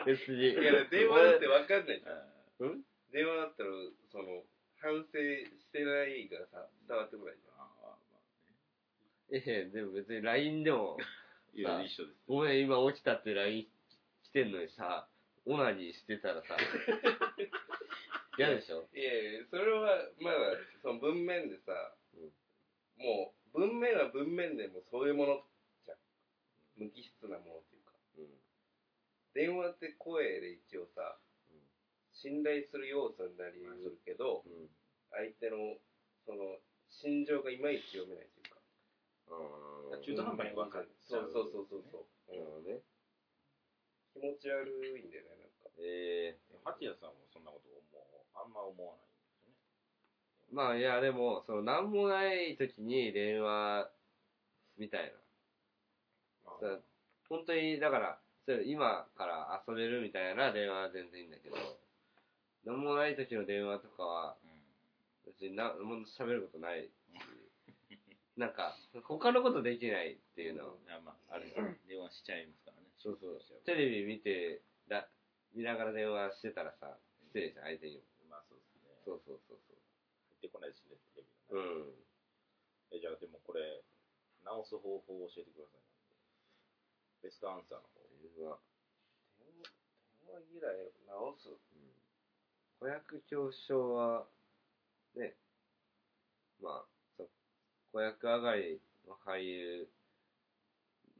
[0.06, 0.50] 別に。
[0.50, 2.70] いや、電話だってわかんないじゃん。
[2.70, 2.82] うん？
[3.12, 3.70] 電話だったら、
[4.12, 4.44] その、
[4.78, 7.58] 反省してないがさ、伝わってこないじゃん。
[7.58, 7.96] ああ、ま
[9.32, 11.02] ええ、でも別に LINE でも、あ、
[11.58, 12.18] いや、一緒です。
[12.28, 13.66] ごめん、今起きたって LINE
[14.22, 15.08] 来てんのにさ、
[15.46, 16.56] オナニーしてたらさ、
[18.36, 18.88] 嫌でしょ？
[18.92, 21.72] いやいや、それは、まだ、その文面でさ、
[22.96, 25.44] もう、文面は文面でもそういうもの
[25.84, 25.98] じゃん。
[26.76, 27.92] 無機質なものっていうか。
[28.18, 28.28] うん。
[29.32, 31.18] 電話って声で一応さ、
[32.12, 34.68] 信頼する要素になりうるけど、うん。
[35.10, 35.80] 相手の、
[36.24, 38.60] その、心情がいまいち読めないというか。
[39.92, 40.02] うん。
[40.02, 42.80] 中途半端に分かるそうそうそうそうそう、なるほどね。
[44.12, 45.68] 気持ち悪いんだよね、なんか。
[45.78, 47.65] ええ八谷さんもそんなこと
[48.46, 49.54] んま思わないんですよね。
[50.52, 53.90] まあいや、でも、その、なんもない時に電話、
[54.78, 56.50] みたいな。
[56.52, 56.82] あそう
[57.28, 61.56] 本当に、だから、そう今から遊べるみたいな電話は全然いいんだけど、
[62.64, 64.36] なんもない時の電話とかは、
[65.26, 66.90] 別にな、もう喋ることないし、
[68.38, 70.74] なんか、他のことできないっていうのは、
[71.30, 71.46] あ、あれ、
[71.88, 72.88] 電話しちゃいますからね。
[72.98, 73.40] そうそう。
[73.64, 75.08] テレビ見て、だ
[75.54, 78.02] 見ながら電話してたらさ、失礼じゃん、相手にも。
[79.06, 79.38] まあ、そう。
[79.38, 79.78] そうそうそう
[80.28, 81.30] 入ってこないですね、テレビ。
[81.48, 81.94] がね。
[82.90, 82.98] うん。
[82.98, 83.82] え、じゃあ、でもこれ、
[84.44, 85.86] 直す方法を教えてください。
[87.22, 88.06] ベストアンサーの方。
[88.22, 88.58] 電話。
[90.22, 91.48] 電話嫌いを直す。
[92.78, 94.26] 子役表彰は、
[95.16, 95.34] ね、
[96.60, 96.84] まあ、
[97.16, 97.28] そう
[97.92, 99.88] 子役上がりの俳優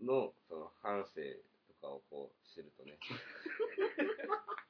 [0.05, 2.99] の、その、反省とかをこう、知るとね、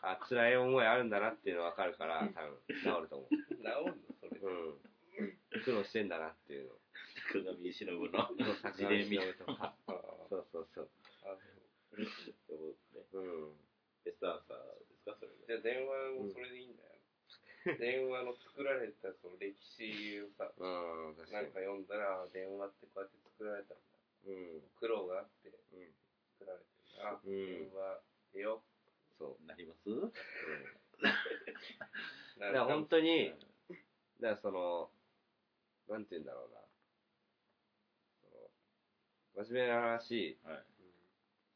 [0.03, 3.95] あ、辛い思いあるんだなっていうのわかるから、多分、治ると思治んの？
[4.21, 4.41] それ。
[4.41, 4.47] う。
[4.47, 5.63] うん。
[5.65, 6.75] 苦労してんだなっていうの。
[7.33, 8.31] 坂上忍のの
[8.77, 9.75] 自伝みたいとか。
[10.31, 10.89] そうそうそう。
[11.25, 11.35] あな。
[11.35, 12.07] ね
[13.13, 13.57] うん。
[14.05, 16.95] ベストアンサーですか、それじゃあ電話もそれでいいんだよ。
[17.83, 21.59] 電話の作られたその歴史をさ、うん、なんか。
[21.59, 23.99] 読んだら、あ電話ってこうやって作られたんだ。
[24.27, 24.63] うん。
[24.79, 25.91] 苦労があってうん。
[26.39, 27.13] 作られてるな。
[27.13, 28.01] うん電話
[28.33, 28.63] でよ。
[29.19, 29.47] そう。
[29.47, 29.89] なります？
[32.39, 33.35] だから本当に、
[34.21, 34.91] だからその、
[35.89, 36.61] なんて言うんだろうな。
[39.45, 40.65] 真面目な話、はい。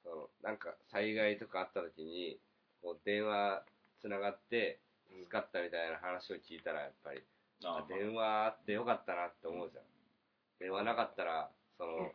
[0.05, 2.38] その、なんか災害とかあった時に、
[2.82, 3.64] こう電話
[4.01, 7.22] つながって、助かったみたいな話を聞いたら、やっぱり、
[7.64, 9.84] あ電話あってよかったなって思うじゃん。
[10.59, 12.12] 電話なかったら、その、も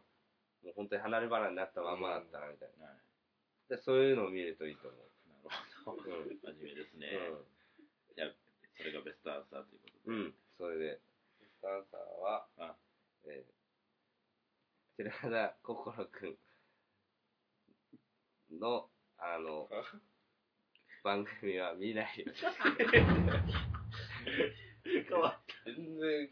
[0.72, 2.88] う本当に離れ離れになったままだったな、みたいな。
[3.70, 3.78] はい。
[3.78, 5.02] でそういうのを見るといいと思う。
[5.50, 6.02] なるほど。
[6.02, 7.10] うん真面目ですね。
[8.16, 8.32] じゃあ、
[8.78, 10.14] それがベストアンサーということで。
[10.14, 10.16] うん。
[10.16, 10.34] うん。
[10.58, 11.02] それで、
[11.42, 12.48] スタンサーは、
[13.26, 13.54] えー、
[14.98, 16.38] 寺田心く
[18.54, 19.70] んの、あの、
[21.04, 22.26] 番組は見ないよ。
[24.86, 26.30] 変わっ全然、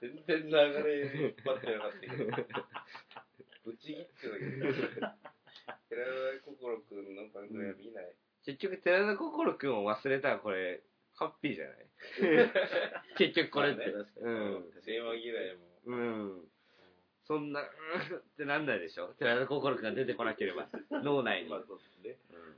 [0.00, 2.24] 全然流れ引っ張ってなかったけど。
[3.64, 4.66] ぶち切ってたけど。
[5.90, 8.14] 寺田心くんの番組は見ない。
[8.46, 10.80] 結局、寺田心くんを忘れたらこれ、
[11.14, 11.86] ハッピーじゃない？
[13.18, 13.80] 結局これって。
[13.90, 14.70] まあねうん。
[14.86, 15.66] 電話嫌いも。
[15.86, 16.48] うん。
[17.26, 19.12] そんな、うーんってなんないでしょ？
[19.18, 20.68] 寺田心くんが出てこなければ、
[21.02, 21.50] 脳内に。
[21.50, 22.16] まあ、そうですね。
[22.30, 22.56] うん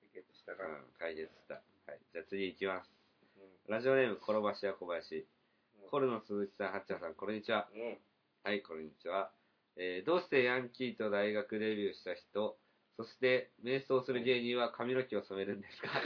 [0.00, 0.70] 解決したかな。
[0.70, 1.54] うん、解決した。
[1.54, 1.60] は
[1.94, 1.98] い。
[2.12, 2.90] じゃあ次行きます。
[3.66, 5.26] うラジオネーム、転ばしや小林。
[5.90, 7.68] コルの鈴木さん、はっちゃんさん、こんにちは。
[7.74, 7.78] ん。
[7.78, 7.98] うん。
[8.44, 9.30] はい、こんにちは。
[9.78, 12.58] えーどうしてヤンキーと大学デビューした人、
[12.96, 15.88] そして瞑想する芸人は髪の毛を染めるんですか？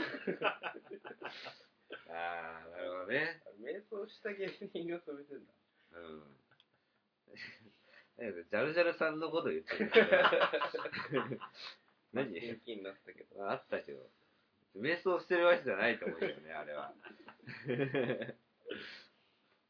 [2.09, 3.41] あー、なるほどね。
[3.61, 5.53] 瞑想した芸人が染めてんだ。
[5.93, 6.37] うん。
[8.49, 9.91] ジャルジャルさんのこと言ってる。
[12.13, 12.31] 何？
[12.39, 13.49] 元気になったけど。
[13.49, 14.07] あったけど。
[14.75, 16.93] 瞑想してるわけじゃないと思うよね、あれは。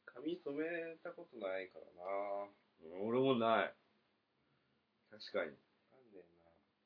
[0.06, 2.50] 髪染めたことないからな
[3.00, 3.74] 俺もない。
[5.20, 5.52] 確かに。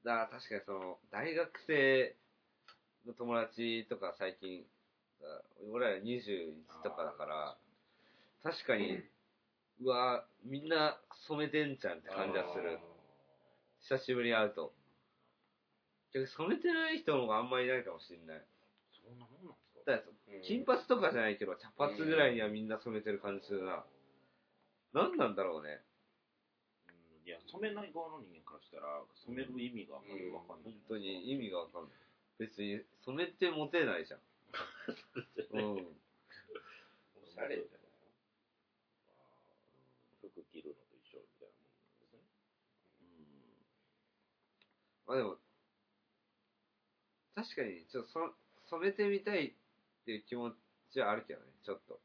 [0.04, 2.16] だから確かにその、大学生
[3.06, 4.64] の友達とか最近
[5.72, 6.54] 俺ら21
[6.84, 7.58] とかだから、
[8.44, 9.00] 確かに、
[9.82, 12.80] うわみんな染めてんじゃんって感じはする。
[13.80, 14.74] 久しぶりに会うと。
[16.14, 18.46] 逆に染めてない人の方があんまりいないかもしれない。
[18.92, 20.12] そんなもんなんですか？
[20.44, 23.86] 金髪とかじゃないけど、茶髪ぐらいにはみんな染めてる感じするな。
[24.94, 25.82] 何なんだろうね。
[27.28, 30.74] うんいや、染めない側の人間からしたら、染める意味があんまりわかんない。
[30.88, 31.92] 本当に意味がわかんない。
[32.40, 34.22] 別に染めてモテないじゃん。
[35.52, 35.76] うん。
[37.20, 37.88] おしゃれじゃない？
[40.32, 42.24] 服着るのと一緒みたいなもんですね。
[45.08, 45.38] まあでも、
[47.36, 48.34] 確かに、ちょっとそ
[48.78, 49.54] 染めてみたいっ
[50.06, 50.54] ていう気持
[50.92, 52.00] ちはあるけどね、ちょっと。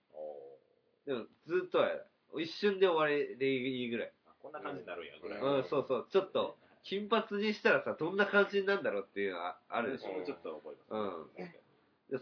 [1.07, 2.07] でも、ずっとはやらな
[2.41, 2.45] い。
[2.45, 4.13] 一瞬で終わりでいいぐらい。
[4.43, 5.41] あこんな感じになるんや、ぐらい。
[5.41, 6.07] うん、そうそう。
[6.11, 10.13] ちょっと、金髪にしたらさ、どんな感じになるんだろうっていうのはあるでしょ。
[10.13, 11.39] それちょっと覚えます。
[11.39, 11.63] うん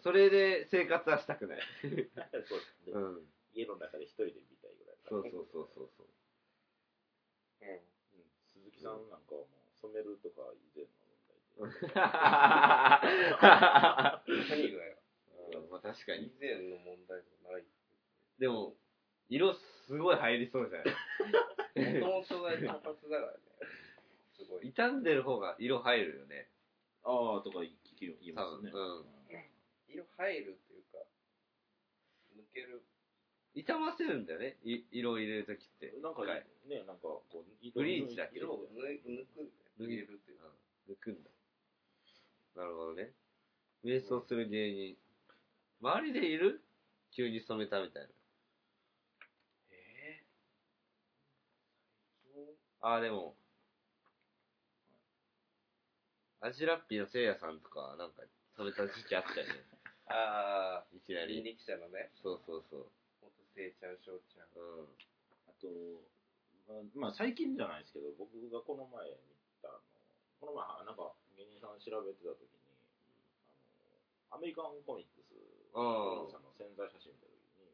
[0.05, 1.59] それで生活はしたくない。
[1.83, 3.27] そうですねうん。
[3.55, 4.97] 家の中で一人で見たいぐらい。
[5.09, 6.07] そうそうそうそうそう。
[7.63, 7.69] うん。
[7.71, 7.81] うん
[8.55, 10.91] 鈴木さんなんかはもう染めるとか以前の
[11.59, 11.91] 問題で。
[14.49, 14.97] 何がよ。
[15.71, 16.39] まあ確かに以。
[16.39, 17.65] 前の問題じゃない。
[18.39, 18.77] でも、
[19.29, 19.55] 色
[19.91, 21.99] すごい入りそうじゃない？
[21.99, 23.43] もともとが茶髪だからね。
[24.39, 24.71] すごい。
[24.71, 26.47] 傷んでる方が色入るよね。
[27.03, 27.75] ああ、とか言い。
[28.33, 28.71] ますね。
[28.73, 29.05] うん。
[29.93, 31.03] 色入るっていうか、
[32.39, 32.83] 抜ける。
[33.53, 34.57] 傷ませるんだよね？
[34.63, 35.93] い色を入れるときって。
[36.01, 36.47] なんかね、
[36.87, 37.39] なんかこう、
[37.75, 38.39] ブリーチだけ？
[38.39, 39.75] ど色を抜抜くんだよ。
[39.81, 40.47] 抜けるっていうか。
[40.89, 41.31] 抜くんだ。
[42.57, 43.11] なるほどね。
[43.85, 44.97] 瞑想する芸人。
[45.83, 46.63] 周りでいる？
[47.13, 48.09] 急に染めたみたいな。
[52.81, 53.35] ああ、でも、
[56.41, 58.23] アジラッピーのせいやさんとか、なんか
[58.57, 59.53] 染めた時期あったよね。
[60.09, 61.55] あいきなあ、人り。
[61.55, 62.91] 力車のね、そうそうそう。
[63.21, 64.49] 元せいちゃん、しょうちゃん。
[64.57, 64.89] うん。
[65.47, 65.69] あと、
[66.67, 69.17] まあ、まあ、最近じゃないですけど、僕がこの前見
[69.61, 69.79] たの、
[70.41, 72.49] この前、なんか芸人さん調べてた時に、
[74.33, 75.37] あの、アメリカンコミックス
[75.77, 77.69] の潜在写真見た時に、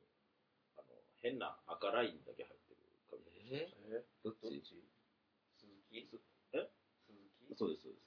[0.77, 0.89] あの、
[1.23, 2.81] 変な赤ラインだけ入ってる
[3.49, 4.43] ええどっち？
[4.43, 4.75] どっち？
[4.75, 4.96] 鈴
[6.05, 6.21] 木
[6.53, 6.69] え？
[7.07, 7.19] 鈴
[7.49, 7.55] 木？
[7.57, 8.07] そうです、そうです。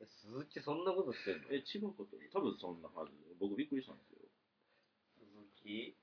[0.00, 1.48] え鈴木そんなことしてんの？
[1.50, 2.16] え、違うこと？
[2.32, 4.18] 多分そんな感じで、僕びっくりしたんですよ。
[5.18, 5.94] 鈴木？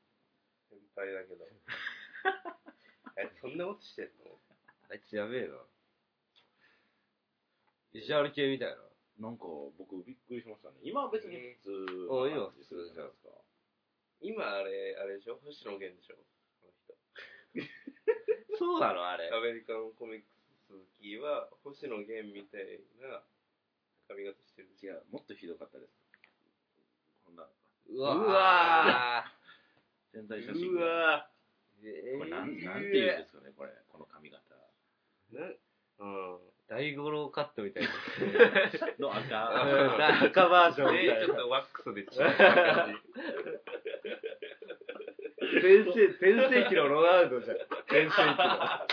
[0.70, 1.46] 先輩だけど。
[3.18, 4.40] え、そんなことしてんの？
[4.90, 5.58] あいつやべえな。
[7.92, 8.78] ビジュアル系みたいな。
[9.20, 9.44] なんか
[9.78, 10.80] 僕びっくりしましたね。
[10.84, 13.30] 今は別に普通あ今な感じするじゃないですか。
[14.22, 15.36] 今あれ、あれでしょ？
[15.44, 16.16] 星野源でしょ？
[16.62, 16.96] この人。
[18.58, 19.30] そうなのあれ。
[19.34, 20.26] アメリカンコミック
[20.70, 23.26] ス鈴木は星野源みたいな
[24.08, 25.94] 髪型してる違う、もっとひどかったです。
[27.26, 27.50] こんな、
[27.90, 29.26] うわうわ
[30.14, 30.70] 全体写真。
[30.74, 31.26] うわ
[31.82, 31.86] こ
[32.26, 34.44] れなん、なんていうんですかね、これ、この髪型。
[35.34, 35.58] ね。
[36.00, 36.38] うん。
[36.70, 37.90] 大五郎カットみたいな。
[39.00, 40.22] の赤。
[40.26, 41.26] 赤バージョンみたで、いな。
[41.26, 43.00] ちょっとワックスでちょっと感じ。
[45.62, 47.58] 全盛、全盛期のロナウドじゃん。
[47.90, 48.88] 全盛期の。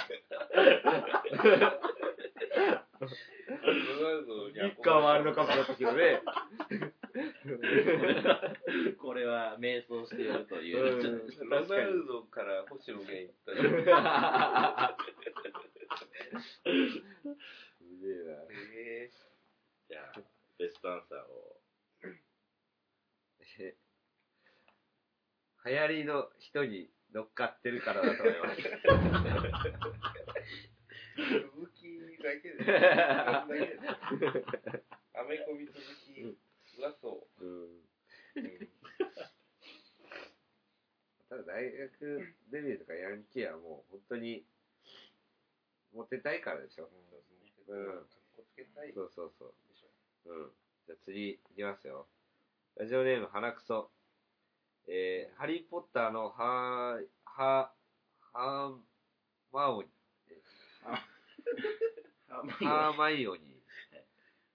[4.53, 6.23] 日韓ワールドカップの時のね。
[9.01, 11.23] これは瞑想してやるという。
[11.49, 13.57] ロナウドから星野源行ったら。
[13.57, 14.97] すげえな。
[18.77, 19.11] え
[19.89, 20.21] じゃあ、
[20.59, 21.61] ベストアンサーを。
[23.59, 23.77] え
[25.67, 28.61] 流行りの人に乗っかってるからだと思います。
[28.61, 28.71] ー、
[31.77, 32.65] 鈴木だけで。
[32.65, 33.81] だけで。
[35.15, 35.73] アメコミ鈴
[36.77, 37.45] 木はそう。
[37.45, 37.63] うん。
[37.63, 38.69] うん
[41.29, 44.45] ただ大学デビューとかヤンキーはもう本当に
[45.93, 46.89] モテたいからでしょ。
[47.69, 49.49] うんかっこつけたいでしそうそうそう。
[49.49, 49.53] ょ。
[50.31, 50.51] うん。
[50.87, 52.07] じゃあ次いきますよ。
[52.77, 53.91] ラジオネーム、花くそ。
[54.89, 58.75] えー、ハリーポッターのハー、ハー、ハー
[59.53, 59.89] マオニ、
[60.85, 63.43] ハーマイオニ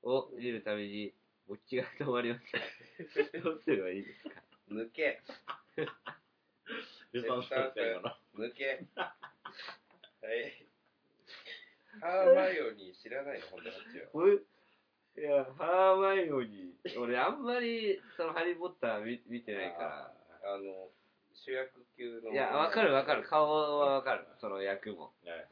[0.03, 1.13] を見るために、
[1.47, 2.43] 勃起が止まりまし
[3.33, 3.39] た。
[3.39, 4.41] どうすればいいですか？
[4.71, 5.21] 抜け。
[8.37, 8.85] 抜け。
[8.95, 9.13] は
[10.31, 10.65] い。
[11.99, 13.69] ハーマイオニー知らないの、ほんと
[14.13, 14.27] こっ
[15.17, 20.13] いや、ハーマイオニ俺あんまり、そのハリーポッター見見てないか
[20.43, 20.89] あの、
[21.33, 22.29] 主役級の。
[22.29, 22.33] ら。
[22.33, 23.23] いや、わかるわかる。
[23.23, 24.27] 顔はわかる。
[24.39, 25.13] その役も。
[25.25, 25.47] はい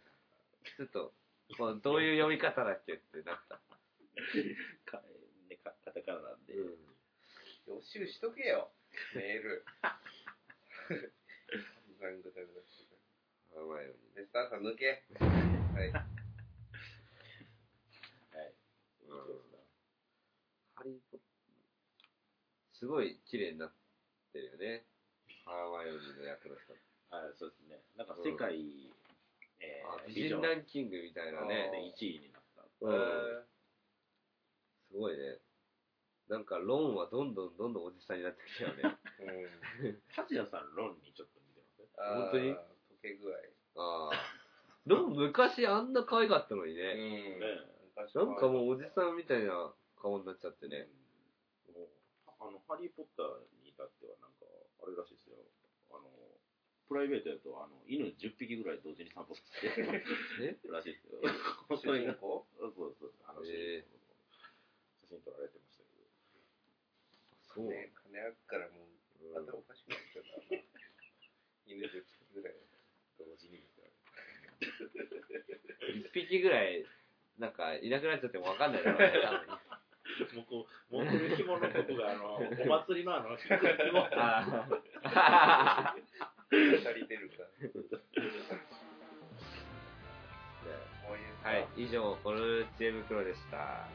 [0.78, 1.14] ちょっと、
[1.58, 3.56] こうどういう読み方だっけってなった。
[4.86, 5.02] か
[5.50, 6.54] ねかカタカナなんで。
[7.66, 8.72] 予習しとけよ。
[9.16, 9.66] メール。
[12.00, 12.96] なんぐだぐだして
[13.54, 14.22] ハーマイオニた。
[14.22, 15.04] で、スタンさん抜け。
[15.20, 15.92] はい。
[15.92, 16.06] はい。
[19.08, 19.12] ー。
[19.12, 19.42] うん。
[20.76, 21.22] ハリーポッ
[22.74, 23.74] すごい綺麗になっ
[24.32, 24.86] てるよね。
[25.46, 26.74] ハーマイオニーの役の人。
[27.12, 27.82] あそうですね。
[27.98, 28.92] なんか世界、
[29.60, 31.70] えあー、美人ランキングみたいなね。
[31.74, 32.64] で1位になった。
[32.86, 33.46] うん。
[34.92, 35.38] すごいね。
[36.30, 38.98] なんか、ロンはどんどんどんどんおじさんになってきたよね。
[39.82, 40.02] うん。
[40.16, 41.82] 達也さん、ロンにちょっと似てます？
[41.82, 41.90] ね。
[41.98, 42.54] 本当に？
[42.54, 42.58] 溶
[43.02, 43.34] け具合。
[43.82, 44.40] ああ。
[44.86, 46.94] ロン昔あんな可愛かったのにうね。
[46.94, 47.40] ん。
[47.40, 47.46] ね
[47.96, 50.88] 昔なんかもうおじさんみたいな顔になっちゃってね。
[51.74, 51.90] もう
[52.40, 54.44] あの、ハリー・ポッターに至っては、なんか、
[54.84, 55.40] あれらしいですよ。
[55.96, 56.12] あの、
[56.92, 59.74] プライベートだと、あの、犬10匹ぐらい同時に散歩させて
[60.44, 60.60] え？
[60.68, 61.22] らしいですよ。
[61.72, 63.14] 主人公そうそうそう。
[63.24, 63.80] あの、へー
[65.08, 66.04] 写真撮られてましたけど。
[67.56, 67.70] そう。
[67.72, 68.86] ね、金あっからもう、
[69.24, 70.62] うん頭おかしくなっちゃったな。
[71.68, 72.56] 犬10匹ぐらい。
[73.20, 73.98] 同時に見てられて
[76.00, 76.86] 一匹ぐらい、
[77.38, 79.59] なんか、いなくなっちゃってもわかんないだろうね、多分
[80.36, 83.54] もうこう、持ってる紐のことが、あの、お祭りのあの、紐。
[85.04, 85.96] あ
[86.52, 87.44] 足りてるか。
[91.42, 93.88] はい、以上、コルチエ袋でした。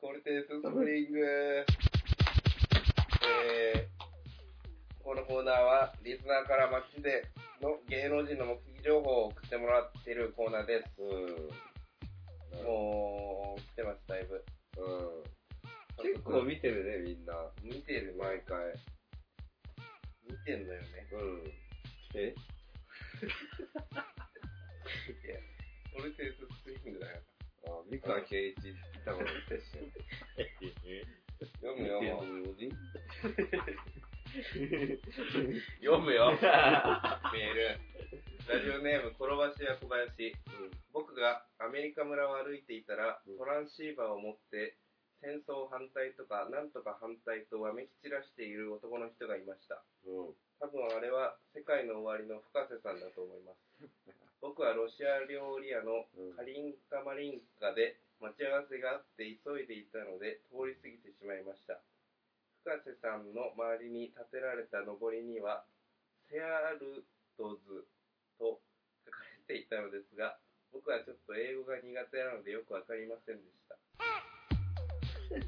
[0.00, 1.66] コルテススプリング。
[3.44, 7.26] えー、このコーナーは、リスナーから街で
[7.62, 10.90] の芸能人の目撃情報を送ってもらっているコーナーです。
[10.98, 11.10] うん。
[12.64, 14.44] もう、来てます、だいぶ。
[14.78, 14.82] う
[15.22, 15.24] ん。
[16.02, 17.34] 結構見てるね、みんな。
[17.62, 18.74] 見てる、毎回。
[20.28, 20.88] 見てんだよね。
[21.12, 21.44] うん。
[22.14, 22.34] え？
[23.22, 23.26] い
[25.28, 25.36] や、
[25.94, 27.22] コルテススプリングだよ。
[27.66, 29.70] あ、三河圭一言ったことってし
[31.60, 32.00] 読むよ。
[34.32, 36.32] 読読むよ。
[36.40, 37.76] メール。
[38.48, 40.32] ラジオネーム、転ばしや小林。
[40.92, 44.78] 僕がアメリカ村を歩いていたら、うんトランシーバーを持って、
[45.20, 49.84] 戦争反対とか、なんとか反対とわめき散らしている男の人がいました。
[50.06, 50.34] うん。
[50.58, 53.58] 多分あれは世界の終わりの深瀬さんだと思います。
[54.40, 61.82] 僕はロシア料理屋のうんカリンカマリンカで待ち合わせがあって急いでいたので通り過ぎてしまいました。
[62.62, 65.66] 深瀬さんの周りに建てられたのぼりには、
[66.30, 67.02] セアル
[67.36, 67.90] ドズ
[68.38, 68.62] と
[69.02, 69.18] 書か
[69.50, 70.38] れていたのですが、
[70.70, 73.74] 僕はちょっと英語が苦手なのでよくわかりませんでした。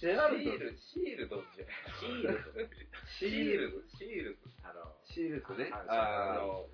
[0.00, 1.76] シール、シールドじゃない。
[2.00, 2.64] シールド
[3.06, 4.40] シールズ、シールズ。
[4.64, 5.68] あの、シールズね。
[5.70, 6.68] 反ああ、あの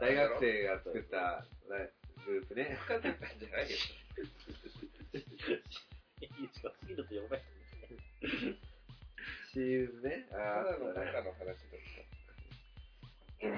[0.00, 1.44] 大学生が作った
[2.24, 2.78] グループね。
[2.86, 3.76] 深瀬さんじゃないよ。
[6.22, 7.42] 一 番シールド読め。
[8.20, 10.26] シーズね。
[10.30, 11.56] たああ、だの中の話だっ
[13.38, 13.48] た。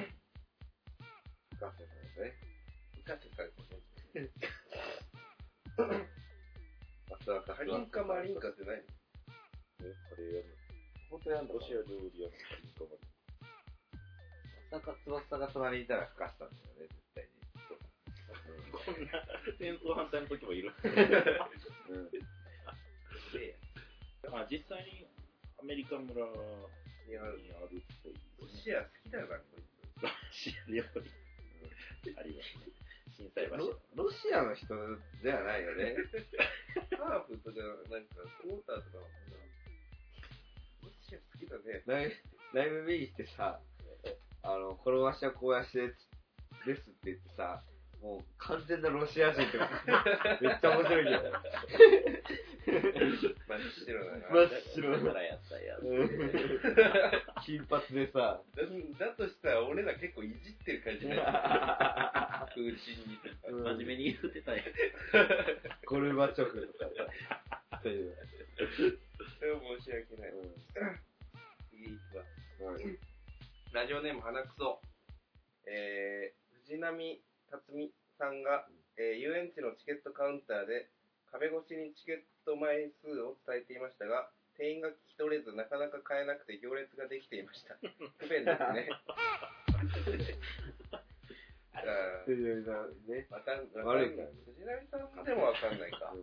[1.57, 2.37] 深瀬さんね。
[3.05, 4.31] 深瀬さんじゃない。
[7.11, 8.77] あとはカリンカマリンカって何
[9.81, 10.57] これやる。
[11.11, 13.09] 本当やんのロシア料理屋のカリンカマリン
[14.71, 14.95] まさか。
[15.05, 17.31] 翼が隣にいたら深瀬さんだよね、絶対に。
[18.73, 19.25] こんな
[19.59, 20.73] 戦争反対の時もいる。
[21.89, 22.11] うん。
[24.31, 25.03] で、まあ実際に
[25.59, 27.27] アメリカ村にあ
[27.67, 28.15] るっぽい。
[28.39, 29.63] ロシア好きだな、こい
[29.99, 30.03] つ。
[30.03, 32.15] ロシア料理。
[32.17, 32.71] ありますね。
[33.11, 33.75] 震災橋ロ。
[33.97, 34.71] ロシアの人
[35.23, 35.97] ではないよね。
[36.97, 37.59] ハーフとか、
[37.91, 39.35] なんか、クォーターとかもさ、
[40.85, 41.83] ロシア好きだね。
[41.87, 43.61] ライブライブ見に来てさ、
[44.43, 45.93] あの、転ばしは小林で
[46.75, 47.63] すって言ってさ、
[48.03, 49.59] もう完全なロシア人って
[50.41, 51.21] めっちゃ面白いけど。
[52.71, 54.29] 真っ白だな。
[54.29, 55.83] 真っ白だからやったやつ。
[57.45, 62.73] 金髪でさ、だだとしたら俺ら結構いじってる感じになってる。
[62.73, 64.63] プーチンに真面目に言ってたや
[65.85, 66.91] ゴルバチョフとか
[67.71, 68.17] さ、っていう。
[69.39, 70.33] それは申し訳ない。
[71.71, 72.25] 次行くわ。
[73.73, 74.81] ラジオネーム花くそ。
[75.67, 80.91] えー、藤波辰巳さんが、えー遊園地のチケットカウンターで
[81.31, 87.79] 壁越しにチケット枚数を伝えていましたが、店員が聞き取れずなかなか買えなくて行列ができていました。
[88.19, 88.89] 不便ですね。
[91.73, 93.27] あー藤波さんね。
[93.31, 96.13] わかん悪いからね藤波さんでもわかんないか。
[96.15, 96.19] い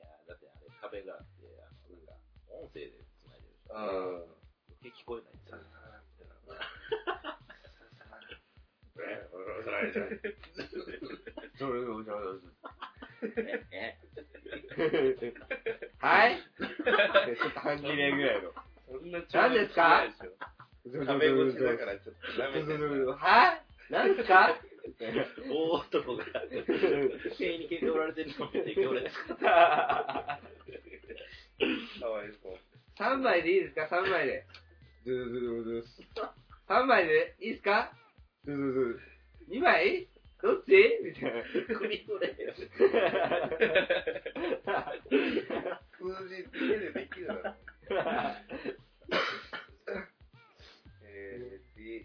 [0.00, 2.14] や、だってあれ壁があって、あの、なんか、
[2.48, 3.74] 音声で繋いでるでしょ。
[3.74, 4.24] うん。
[4.24, 5.58] 余計聞こえないんですよ。
[11.58, 12.16] それを、じゃあ、
[13.72, 13.96] え？
[15.98, 16.36] はい？
[16.36, 18.52] ちょっと半切れぐらいの。
[18.86, 20.02] そんな何ですか
[20.84, 22.42] 食べ越しだからちょっと。
[23.16, 23.62] はい？
[23.90, 24.54] 何ですか？
[25.00, 25.10] 大
[25.80, 26.24] 男が、
[27.38, 29.10] 塀に蹴りおられてるのを見て行列。
[29.38, 29.40] か
[32.06, 32.52] わいそう。
[32.98, 34.44] 3枚でいいですか ?3 枚で。
[35.06, 35.84] ドゥドゥドゥドゥ
[36.68, 37.90] 3枚でいいですか？
[38.46, 39.00] ドゥドゥドゥ
[39.56, 40.08] 2枚？
[40.42, 40.76] どっち？
[41.00, 41.40] みたいな。
[41.80, 42.52] 首取れよ。
[42.52, 42.68] 数
[46.28, 47.56] 字家でできるだろ。
[51.08, 52.04] えー、次。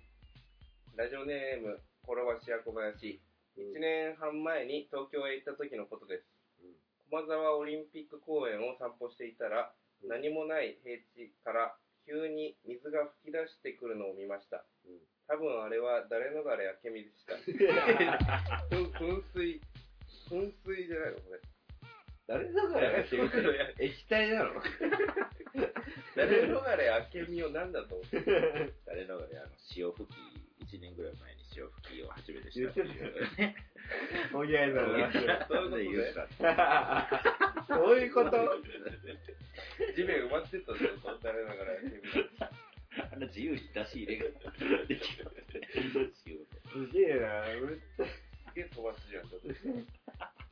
[0.96, 3.20] ラジオネーム、転ばしや小林。
[3.58, 6.26] 1年半前に東京へ行った時のことです。
[7.10, 9.74] 駒沢オリンピック公園を散歩していたら、
[10.08, 11.76] 何もない平地から
[12.08, 14.64] 急に水が噴き出してくるのを見ました。
[15.30, 17.38] 多分あれは誰逃れ明美でした。
[18.74, 19.62] 噴噴水、
[20.28, 21.40] 噴水じゃないのこれ。
[22.26, 23.30] 誰だからやってる
[23.80, 24.54] 液体なの？
[26.16, 28.22] 誰逃れ明美を何だと思って？
[28.86, 30.10] 誰のがね、あの、潮吹き、
[30.78, 33.12] 1年ぐらい前に潮吹きを初めてしたてってたよ
[34.34, 35.14] おぎやいさんの話
[35.48, 36.46] そういうことね。
[37.68, 38.32] そういうこと？
[39.96, 40.80] 地面埋まってたぞ、
[41.22, 42.02] 誰ながら明美。
[43.12, 44.26] あの自由に出し入れが
[44.88, 45.32] できる。
[46.24, 49.48] 仕事すげえなめっちゃすげえ飛ばすじゃん、ちょっと。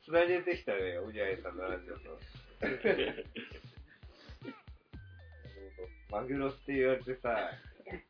[0.04, 2.18] つなげてきたね、おぎやいさんの話だと。
[6.10, 7.50] マグロって言われてさ、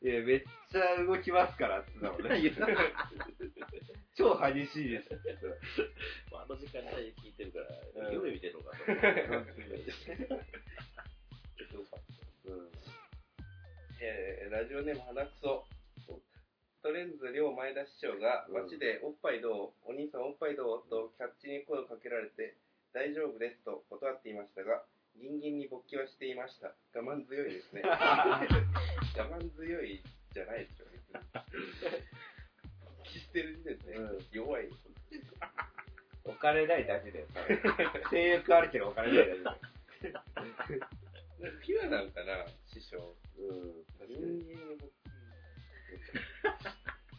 [0.02, 2.10] いや、めっちゃ動きますからって言
[2.50, 2.92] ってたもんね。
[4.14, 5.46] 超激しいですって言って
[6.34, 9.52] あの時間帯聞いてるから、うん夢見てるのかと思って。
[14.00, 15.66] えー、ラジオネーム花くそ。
[16.06, 22.54] ストレンズ両前田師匠が街でおっぱいどうお兄さんおっぱいどうとキャッチに声をかけられて
[22.94, 24.86] 大丈夫ですと断っていましたが、
[25.18, 26.70] ギンギンに勃起はしていました。
[26.94, 27.82] 我慢強いですね。
[27.90, 27.98] 我
[29.26, 29.98] 慢強い
[30.30, 31.18] じゃないでしょ、別に。
[33.02, 34.70] 勃起してる時点でうん弱い。
[36.22, 37.26] お金ないだけで。
[38.14, 39.58] 性欲あるけどお金ないだ
[39.98, 40.14] けで。
[41.66, 43.16] ピュアなんかな、師匠。
[43.38, 44.08] うん。
[44.08, 44.92] ギンギンに。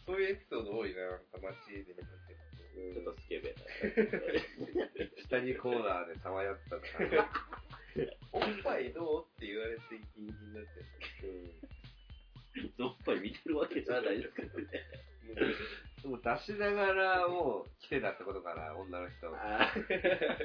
[0.06, 2.40] そういうエピソード多いな、なんか街で見かける
[2.94, 3.54] ちょっとスケベ
[5.28, 6.88] 下にコーナーでさまよったとか。
[8.32, 9.82] おっぱいどうって言われて
[10.14, 10.80] ギンギンになって
[12.76, 12.86] と。
[12.86, 14.54] おっぱい見てるわけじゃないですからね。
[16.02, 19.28] でも出しながらもう来てたってことかな、女の人。
[19.36, 19.72] あ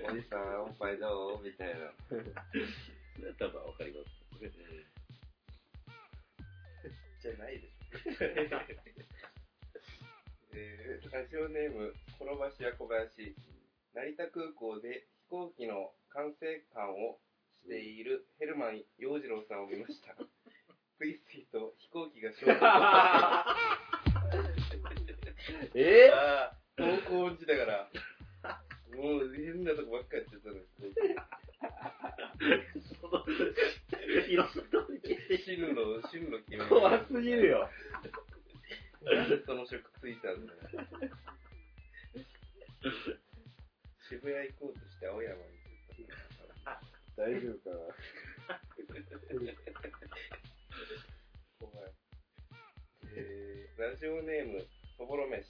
[0.09, 1.43] おじさん、おっぱいどう？
[1.43, 1.85] みたいな。
[1.87, 1.91] あ、
[3.39, 4.25] 多分わかります。
[7.25, 7.75] じゃないでしょ。
[10.53, 13.35] えー、ラジオネーム、転ばしや小林。
[13.95, 17.19] 成田空港で飛行機の管制官を
[17.63, 20.15] しているヘルマン洋次郎さんを見ました。
[20.97, 22.59] ついついと飛行機が衝突
[25.73, 27.89] えああ、高校音痴だから。
[28.95, 30.61] もう変なとこばっかやってたのに。
[35.45, 37.69] 死ぬの、死ぬの決め怖すぎるよ。
[39.03, 40.59] なんでその職ついたんだよ。
[44.09, 45.41] 渋谷行こうとして青山に
[45.97, 46.13] 行って
[46.65, 46.81] た。
[47.15, 47.85] 大丈夫かな。
[51.59, 51.91] 怖い。
[53.15, 54.65] えー、ラジオネーム、
[54.97, 55.45] そぼろ飯。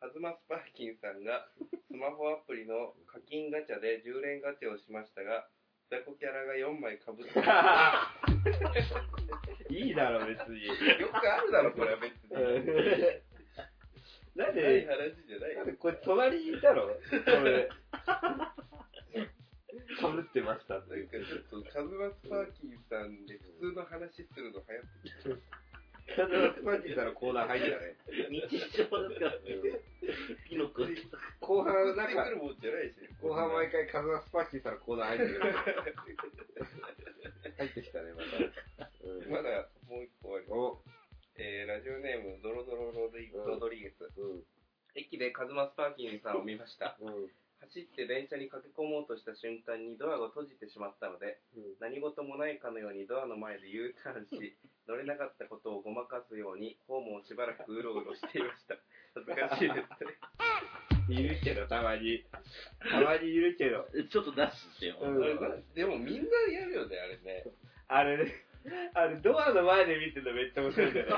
[0.00, 1.48] カズマスパーキンさんが
[1.88, 5.48] スマホアプリの課金ガチャで10連ガチャをしましたが、
[5.88, 8.12] 雑魚キャラが4枚かぶってま
[9.72, 10.60] いいだろ、別に。
[10.76, 10.84] す。
[11.00, 12.30] よくあるだろ、これは別に。
[14.36, 15.76] なんないで、話じゃないよ。
[15.78, 16.82] これ隣にいたの？
[16.88, 16.92] こ
[17.44, 17.68] れ。
[19.98, 25.65] かぶってましたってなんかちょっと、カズマスパーキンさんで普通の話するの流行ってきた。
[26.14, 27.96] カズマスパーキーさんのコーナー入ったね。
[28.30, 28.46] 日
[28.78, 29.82] 常ですからね。
[30.48, 30.86] ピノク
[31.40, 32.30] 後半、なんか、
[33.20, 35.40] 後半毎回カズマスパーキーさんのコーナー入ってる。
[37.58, 38.90] 入ってきたね、また。
[39.06, 40.96] うんまだもう一個あります。
[41.38, 44.08] えー、ラジオネーム、ドロドロロドリゲス。
[44.16, 44.44] うん、
[44.94, 46.96] 駅でカズマスパーキンさんを見ました。
[47.00, 47.30] うん、
[47.66, 51.38] 走って電車に駆け込もうとした瞬間にドアが閉じてしまったので、
[51.80, 54.56] 何事もないかのようにドアの前で U ターンし、
[54.88, 58.76] 乗れなかったことをごまかすように、ホームをしばらくうろうろしていました。
[59.14, 60.14] 恥ずかしいですね。
[61.10, 62.24] いるけど、たまに。
[62.80, 63.86] たまにいるけど。
[64.10, 64.98] ちょっと出してよ。
[65.00, 67.44] うんでもみんなやるよね、あれね。
[67.88, 68.46] あれね、
[68.94, 71.12] あれ、ドアの前で見てるのめっちゃ面白いんだよね。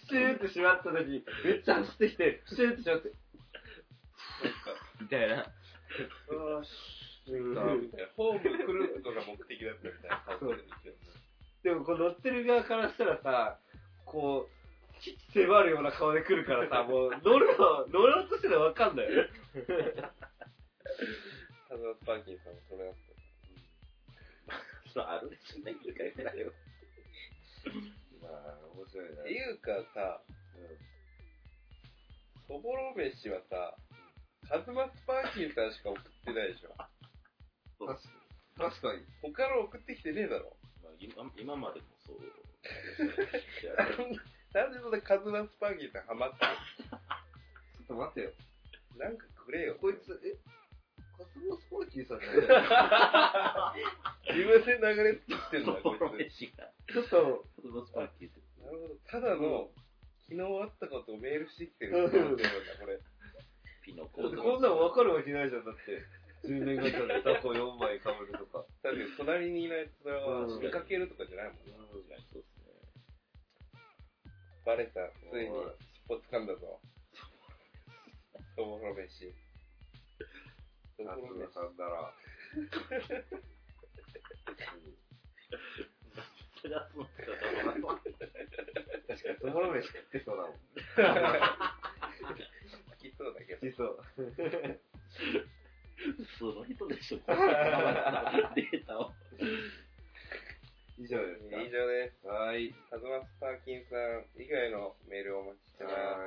[0.00, 5.36] プ シューって閉まった時、めっちゃ走ってきて、プシューって閉まって、なんか、みたいな。
[5.36, 6.68] よし、
[7.26, 8.10] みたいな。
[8.16, 11.14] ホーム来るのが目的だったみたいな顔してるんですよ。
[11.62, 13.58] でもこう乗ってる側からしたらさ、
[14.04, 14.56] こう、
[15.02, 19.24] 基地迫るような顔で来るからさ、もう乗るの、乗ろうとしてるのわかんないよ。
[21.68, 22.94] カズマスパーキンさんもそれだっ
[24.94, 26.52] そう、あるでしょね、一回ぐらいは。
[28.22, 29.16] まあ、面白いな。
[29.16, 29.22] た。
[29.22, 30.22] っていうかさ、
[32.48, 33.76] そぼろ飯はさ、
[34.48, 36.70] カズマスパーキンさんしか送ってないでしょ。
[37.78, 38.00] そう確
[38.56, 39.02] 確かに。
[39.22, 40.56] 他の送ってきてねえだろ。
[40.82, 42.20] まあ、今今までもそう。
[44.54, 46.96] なんでそんなカズマスパーキンさんハマったちょ
[47.84, 48.30] っと待ってよ。
[48.96, 49.76] のなんかくれよ。
[49.80, 50.38] こいつ、え？
[51.16, 56.36] カスモスパーキーさんじゃない 自分で流れ作ってんだ、 こいつ。
[56.36, 58.40] ちょっと、フードスパーキーって。
[58.62, 58.96] なるほど。
[59.06, 59.70] ただの、
[60.28, 62.48] 昨日あったことをメールしてきてるってことなんだ、
[62.80, 63.00] これ。
[63.86, 66.02] ピノコこんなの分かるわけないじゃん、だって。
[66.42, 68.66] 10年ガチャでタコ4枚かぶるとか。
[68.82, 71.86] だって隣にいない奴らはうん見かけるとかじゃないもんな。
[71.86, 72.42] そうですね。
[74.66, 75.06] バレた。
[75.30, 76.80] ついに尻尾掴んだぞ。
[78.56, 79.32] そぼろ飯。
[80.98, 81.54] そぼカろ飯。
[81.54, 81.86] さんだ
[86.90, 88.00] と思う。
[89.06, 90.56] 確かに、そぼろ飯食ってそうだもん。
[93.18, 93.66] そうだけど。
[93.70, 94.04] しそう。
[96.38, 97.38] その人でしょ、 この
[98.54, 99.12] データを。
[100.98, 102.26] 以上ですか以上です。
[102.26, 102.74] はーい。
[102.90, 105.94] カズマスパーキンさん以外のメールをお待ちしてます。
[105.94, 106.18] は。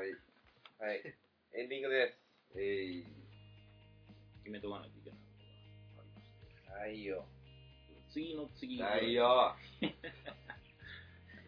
[0.88, 1.16] はい。
[1.54, 2.60] エンディングです。
[2.60, 3.06] えい。
[4.44, 5.26] 決めとかないといけないこ
[5.94, 6.32] とがありまし
[6.66, 6.72] て。
[6.72, 7.26] はいよ。
[8.12, 9.56] 次の次ないよ。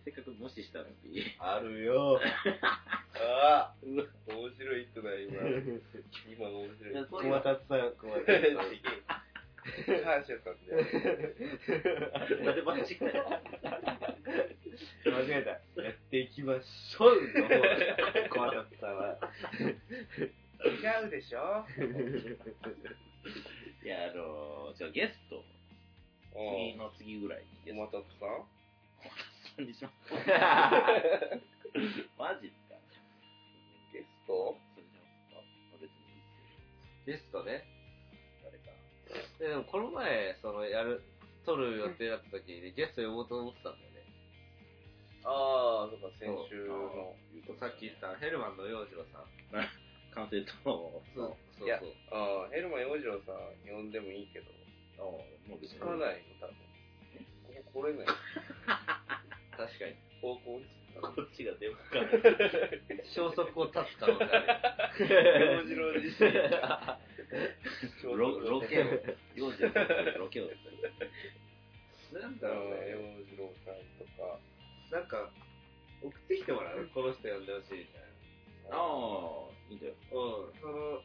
[0.03, 1.21] せっかく無視したのに。
[1.39, 2.19] あるよ。
[3.13, 4.01] ああ面
[4.49, 5.37] 白い人だ、今。
[6.27, 7.05] 今面白い人。
[7.05, 9.21] 小松さん、小松違えさん。
[10.03, 10.73] 感謝さんで。
[12.43, 13.05] なんで間違え
[15.05, 15.81] 間違えた。
[15.83, 17.61] やっていきましょうの方だ
[18.29, 19.19] 小松さんは。
[20.65, 21.65] 違うでしょ
[23.83, 25.43] いや、あの、じゃあゲスト、
[26.33, 28.29] 次の次ぐらいにゲストおまたつさん？
[29.55, 29.93] さんにします。
[32.17, 32.75] マジっすか？
[33.93, 34.57] ゲスト？
[34.75, 35.01] それじゃ
[35.39, 35.43] あ
[35.79, 36.23] 別にいいっ
[37.03, 37.53] すゲストね。
[37.53, 37.61] よ。
[38.43, 38.71] 誰か。
[39.39, 41.03] ででもこの前、その、やる、
[41.45, 44.01] 撮る予定だった時に、ゲスト呼ぼうと思ってたんだよね。
[45.23, 47.15] ああ、そうか、先週の。
[47.59, 49.25] さっき言ったヘルマンの洋次郎さん。
[50.13, 51.81] 完成と、そうそういや、
[52.11, 53.35] ああ、ヘルマン洋次郎さん
[53.69, 54.51] 呼んでもいいけど、
[54.97, 55.25] あも
[55.55, 56.55] う別使わないの、多分。
[57.65, 58.07] ここ来れない。
[59.61, 59.93] 確かに。
[60.21, 60.65] 方向に。
[60.99, 63.05] こっちが出向かない。
[63.13, 65.45] 消息を絶つ可能性ある。
[65.53, 66.33] 洋次郎自身。
[68.17, 68.85] ロロケを、
[69.35, 69.69] 幼児の
[70.19, 70.49] ロケを。
[72.11, 72.89] なんだろうね。
[72.91, 74.39] 洋次郎さんとか。
[74.91, 75.31] なんか、
[76.01, 78.03] 送ってきてもらうこの人呼んでほしいみたい
[78.71, 79.93] ああ、いいんだよ。
[79.93, 80.17] な。
[80.17, 80.59] うん。
[80.59, 81.03] その、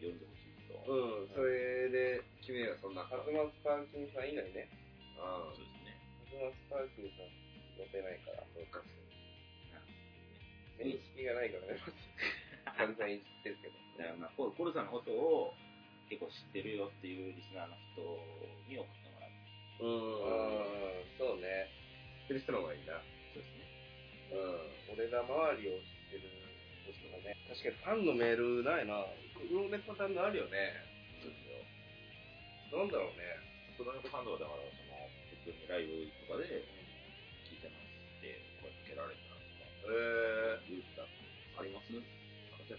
[0.00, 0.92] 読んでほしい人。
[0.92, 1.28] うん。
[1.34, 4.70] それで、君はそんなカズマスパーキンさん以外ね。
[5.18, 6.00] あそうですね。
[6.24, 7.47] カズマスパーキンさん
[7.78, 8.42] 呼べないから。
[8.50, 8.82] そうか。
[10.78, 11.80] 面識がないからね。
[12.78, 13.74] 簡単に知ってるけど。
[13.98, 15.54] だからまあ、ココルさんのことを
[16.06, 18.02] 結構知ってるよっていうリスナーの人
[18.70, 19.34] に送ってもらう。
[19.82, 19.98] うん。
[19.98, 21.70] うん、そうね。
[22.30, 23.02] 知ってる人の方がいいな。
[23.34, 23.66] そうですね。
[24.32, 24.98] うん。
[24.98, 26.30] 俺ら周りを知ってる
[26.94, 27.34] 人がね。
[27.50, 29.02] 確かにファンのメールないな。
[29.34, 30.78] 黒猫さんのあるよね。
[31.22, 32.78] そうですよ。
[32.78, 33.22] なんだろうね。
[33.74, 34.98] そのファンドはだから、その、
[35.42, 36.77] 普通にライブとかで
[39.90, 41.02] え言うた
[41.60, 41.92] あります？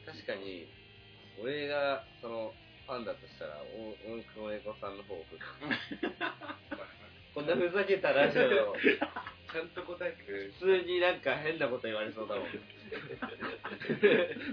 [0.05, 0.68] 確かに、
[1.41, 2.53] 俺が、その、
[2.86, 3.95] ファンだとしたら、お、お
[4.34, 5.41] 黒猫さんの方を送る。
[7.34, 10.51] こんなふざけたラジオを、 ちゃんと答えてくれる。
[10.53, 12.45] 普通になんか変なこと言われそうだもん。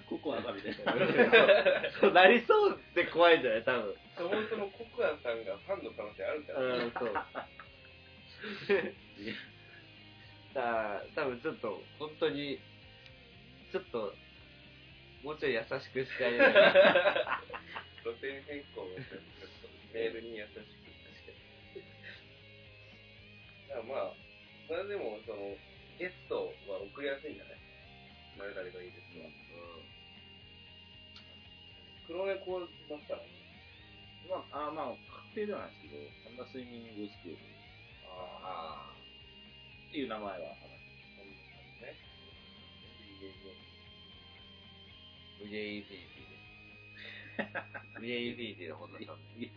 [0.09, 0.94] ココアがみたいな。
[2.00, 3.64] そうなりそうって怖いんじゃない？
[3.64, 3.96] 多分。
[4.16, 6.61] そもそもココアさんがファンの可能性あるんだよ。
[6.61, 7.14] うん、そう。
[10.57, 12.57] さあ、多分ちょっと、本当に、
[13.68, 14.16] ちょっと、
[15.20, 16.57] もうちょい優しくしてあげない
[18.00, 20.64] 路線変更がちょっとメールに優しく。
[20.64, 20.72] 確
[23.68, 23.84] かに。
[23.84, 24.16] まあ、
[24.64, 25.61] それでも、その、
[26.00, 27.61] ゲストは送りやすいんだね。
[28.40, 29.28] 誰々がいいですわ。
[32.09, 33.20] 黒猫だったら、
[34.24, 34.96] まあ、あまあ、
[35.36, 37.44] 確定ではないですけど、サンダースイミングスクール
[38.48, 38.95] あ
[39.89, 40.43] っていう名前は話
[41.80, 41.95] ね。
[45.41, 46.16] 無限インフィニテ
[48.01, 49.18] ミエインフィニティの本田さん。
[49.37, 49.51] 時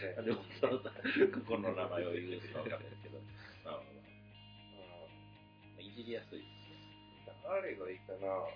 [0.00, 3.18] 代でも、その過去の名前を言うかわかんないですけど、
[3.64, 3.92] まあまあま
[5.78, 6.80] あ、いじりやすいですね。
[7.44, 8.48] 誰がいいかな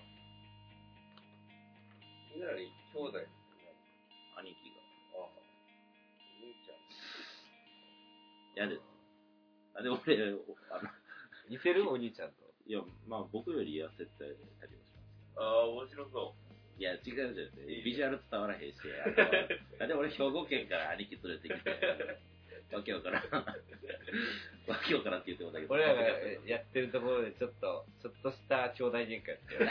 [2.35, 3.73] 稲荷兄弟ですね。
[4.37, 4.81] 兄貴が。
[5.19, 5.33] ああ。
[6.41, 6.79] 兄ちゃん。
[8.55, 8.88] 嫌です。
[9.75, 10.89] あ、でも俺、あの、
[11.49, 12.49] 似てるお兄ちゃんと。
[12.67, 16.35] いや、まあ僕より痩せてたりもしますああ、面白そ
[16.77, 17.83] いや、違うじゃん。
[17.83, 18.77] ビジュアル伝わらへんし、
[19.79, 21.69] あ でも俺兵庫県から兄貴連れてきて、
[22.71, 23.23] わけわからん。
[23.33, 25.73] わけわからんって言ってもだけど。
[25.73, 26.01] 俺らが
[26.45, 29.65] やってるところでちょっと、ちょっとした兄弟喧嘩やってる。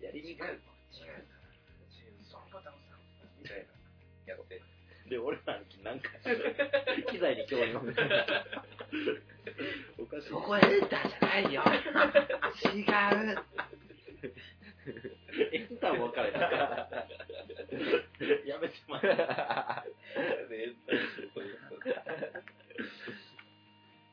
[0.06, 0.50] やりにくい。
[0.50, 0.60] う。
[5.10, 6.08] で、俺らなんか、
[7.10, 8.00] 機材に興味持って。
[9.98, 10.28] おかしい。
[10.28, 11.62] そこエンターじゃないよ
[12.64, 13.42] 違う
[15.52, 16.88] エンターも分かれたから。
[18.46, 19.84] やめてもら
[20.48, 20.70] え。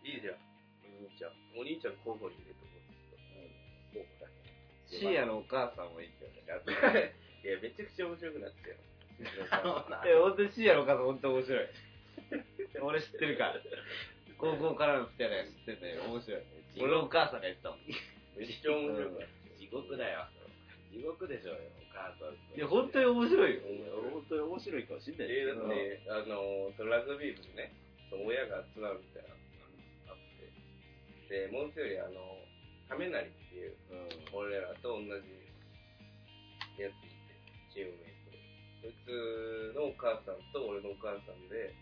[0.03, 0.35] いいじゃん。
[0.35, 1.31] お兄ちゃん。
[1.55, 3.97] お兄ちゃん交互に入れとこう。
[3.97, 4.33] 交互だ
[4.89, 6.41] シーヤのお母さんもいいけどね。
[7.43, 7.45] け。
[7.49, 8.86] いや、めちゃくちゃ面白くなってたよ。
[9.19, 11.67] え、本当にお母さん本当面白い。
[12.81, 13.55] 俺知ってるから。
[14.37, 16.41] 高校からの付き合いが知ってて面白い。
[16.77, 17.79] 俺のお母さんが言ってたもん。
[18.37, 19.57] めっちゃ面白かった。
[19.57, 20.29] 地獄だよ。
[20.93, 22.37] 地獄でしょうよ、お母さん。
[22.53, 23.61] いや、本当に面白いよ。
[24.13, 27.73] 本当に面白いかもしんないえー、だって、あの、ラグビー部にね、
[28.13, 29.35] 親が集まるみたいなの
[30.05, 32.21] があって、で、もう一人、あの、
[32.87, 33.75] 亀成っていう、
[34.31, 35.09] 俺らと同じ
[36.77, 37.33] やついて、
[37.73, 38.06] チーム。
[38.87, 41.75] そいつのお母さんと俺のお母さんで、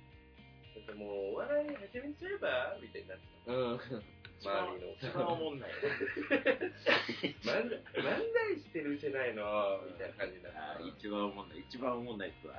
[0.73, 3.77] なんかもう、お笑い始めちゃえばみたいになってうん。
[3.77, 4.01] た。
[4.41, 4.91] 周りの。
[4.97, 5.69] 一番おもんない。
[7.45, 7.61] 漫才
[8.01, 11.59] 漫才してるじゃないのみたいな感じになあってー一番おもんない。
[11.59, 12.55] 一番おもんないっすわ。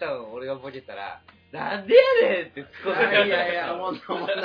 [0.00, 1.22] 多分俺がボケたら、
[1.52, 4.38] なんでやねんって突っ込んでいやいやいや、おもんない、おもんない。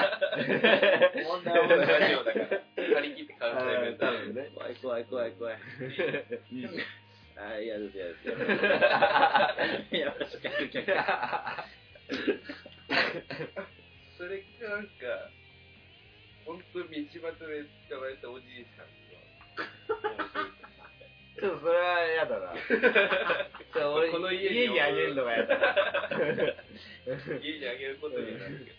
[1.26, 1.88] おもんない、おもんない。
[2.00, 2.48] ラジオだから、
[2.78, 4.52] 張り切って関西弁多分ね。
[4.54, 5.58] 怖い怖い怖い怖い。
[7.36, 8.30] あー、嫌です嫌です。
[9.96, 10.94] いや、しかし、逆
[14.18, 15.32] それかなんか、
[16.46, 17.20] 本当道端で
[17.90, 18.88] 捕まえたおじいさん
[21.36, 22.54] ちょっとそれは嫌だな。
[23.92, 25.58] 俺この家にあげるのが嫌だ。
[25.58, 26.10] が
[27.42, 28.78] 家にあげることになるけど。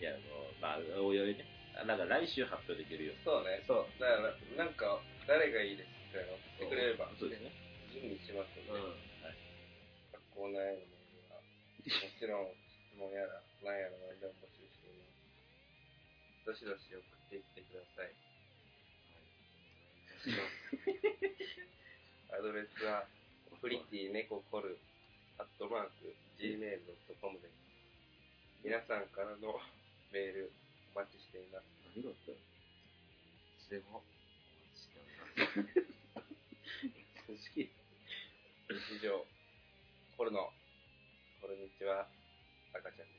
[0.00, 1.44] いや、もう、まあ、おいおいね。
[1.74, 3.14] あなんか来週発表できるよ。
[3.24, 3.64] そうね。
[3.66, 4.00] そう。
[4.00, 4.12] だか
[4.56, 7.52] ら、なんか、誰がいいですってのを言ってくれれば、そうですね。
[7.92, 8.96] 準備しますんで、うん。
[10.16, 15.20] 学校内のメールは、もちろん質問やら、何やら何でも募集しています。
[16.48, 18.16] どしどし送っていってください。
[22.32, 23.04] アドレスは、
[23.60, 24.78] プリティネココル、
[25.36, 27.52] アットマーク、gmail.com です。
[28.64, 29.60] 皆さんからの
[30.12, 30.52] メール、
[30.96, 31.68] お待ちしています。
[31.92, 32.36] 何があったい
[33.60, 34.02] つでも
[37.26, 37.70] 組織
[38.96, 39.24] 以上、
[40.16, 40.50] コルの、
[41.40, 42.08] こんにちは、
[42.74, 43.17] 赤ちゃんです。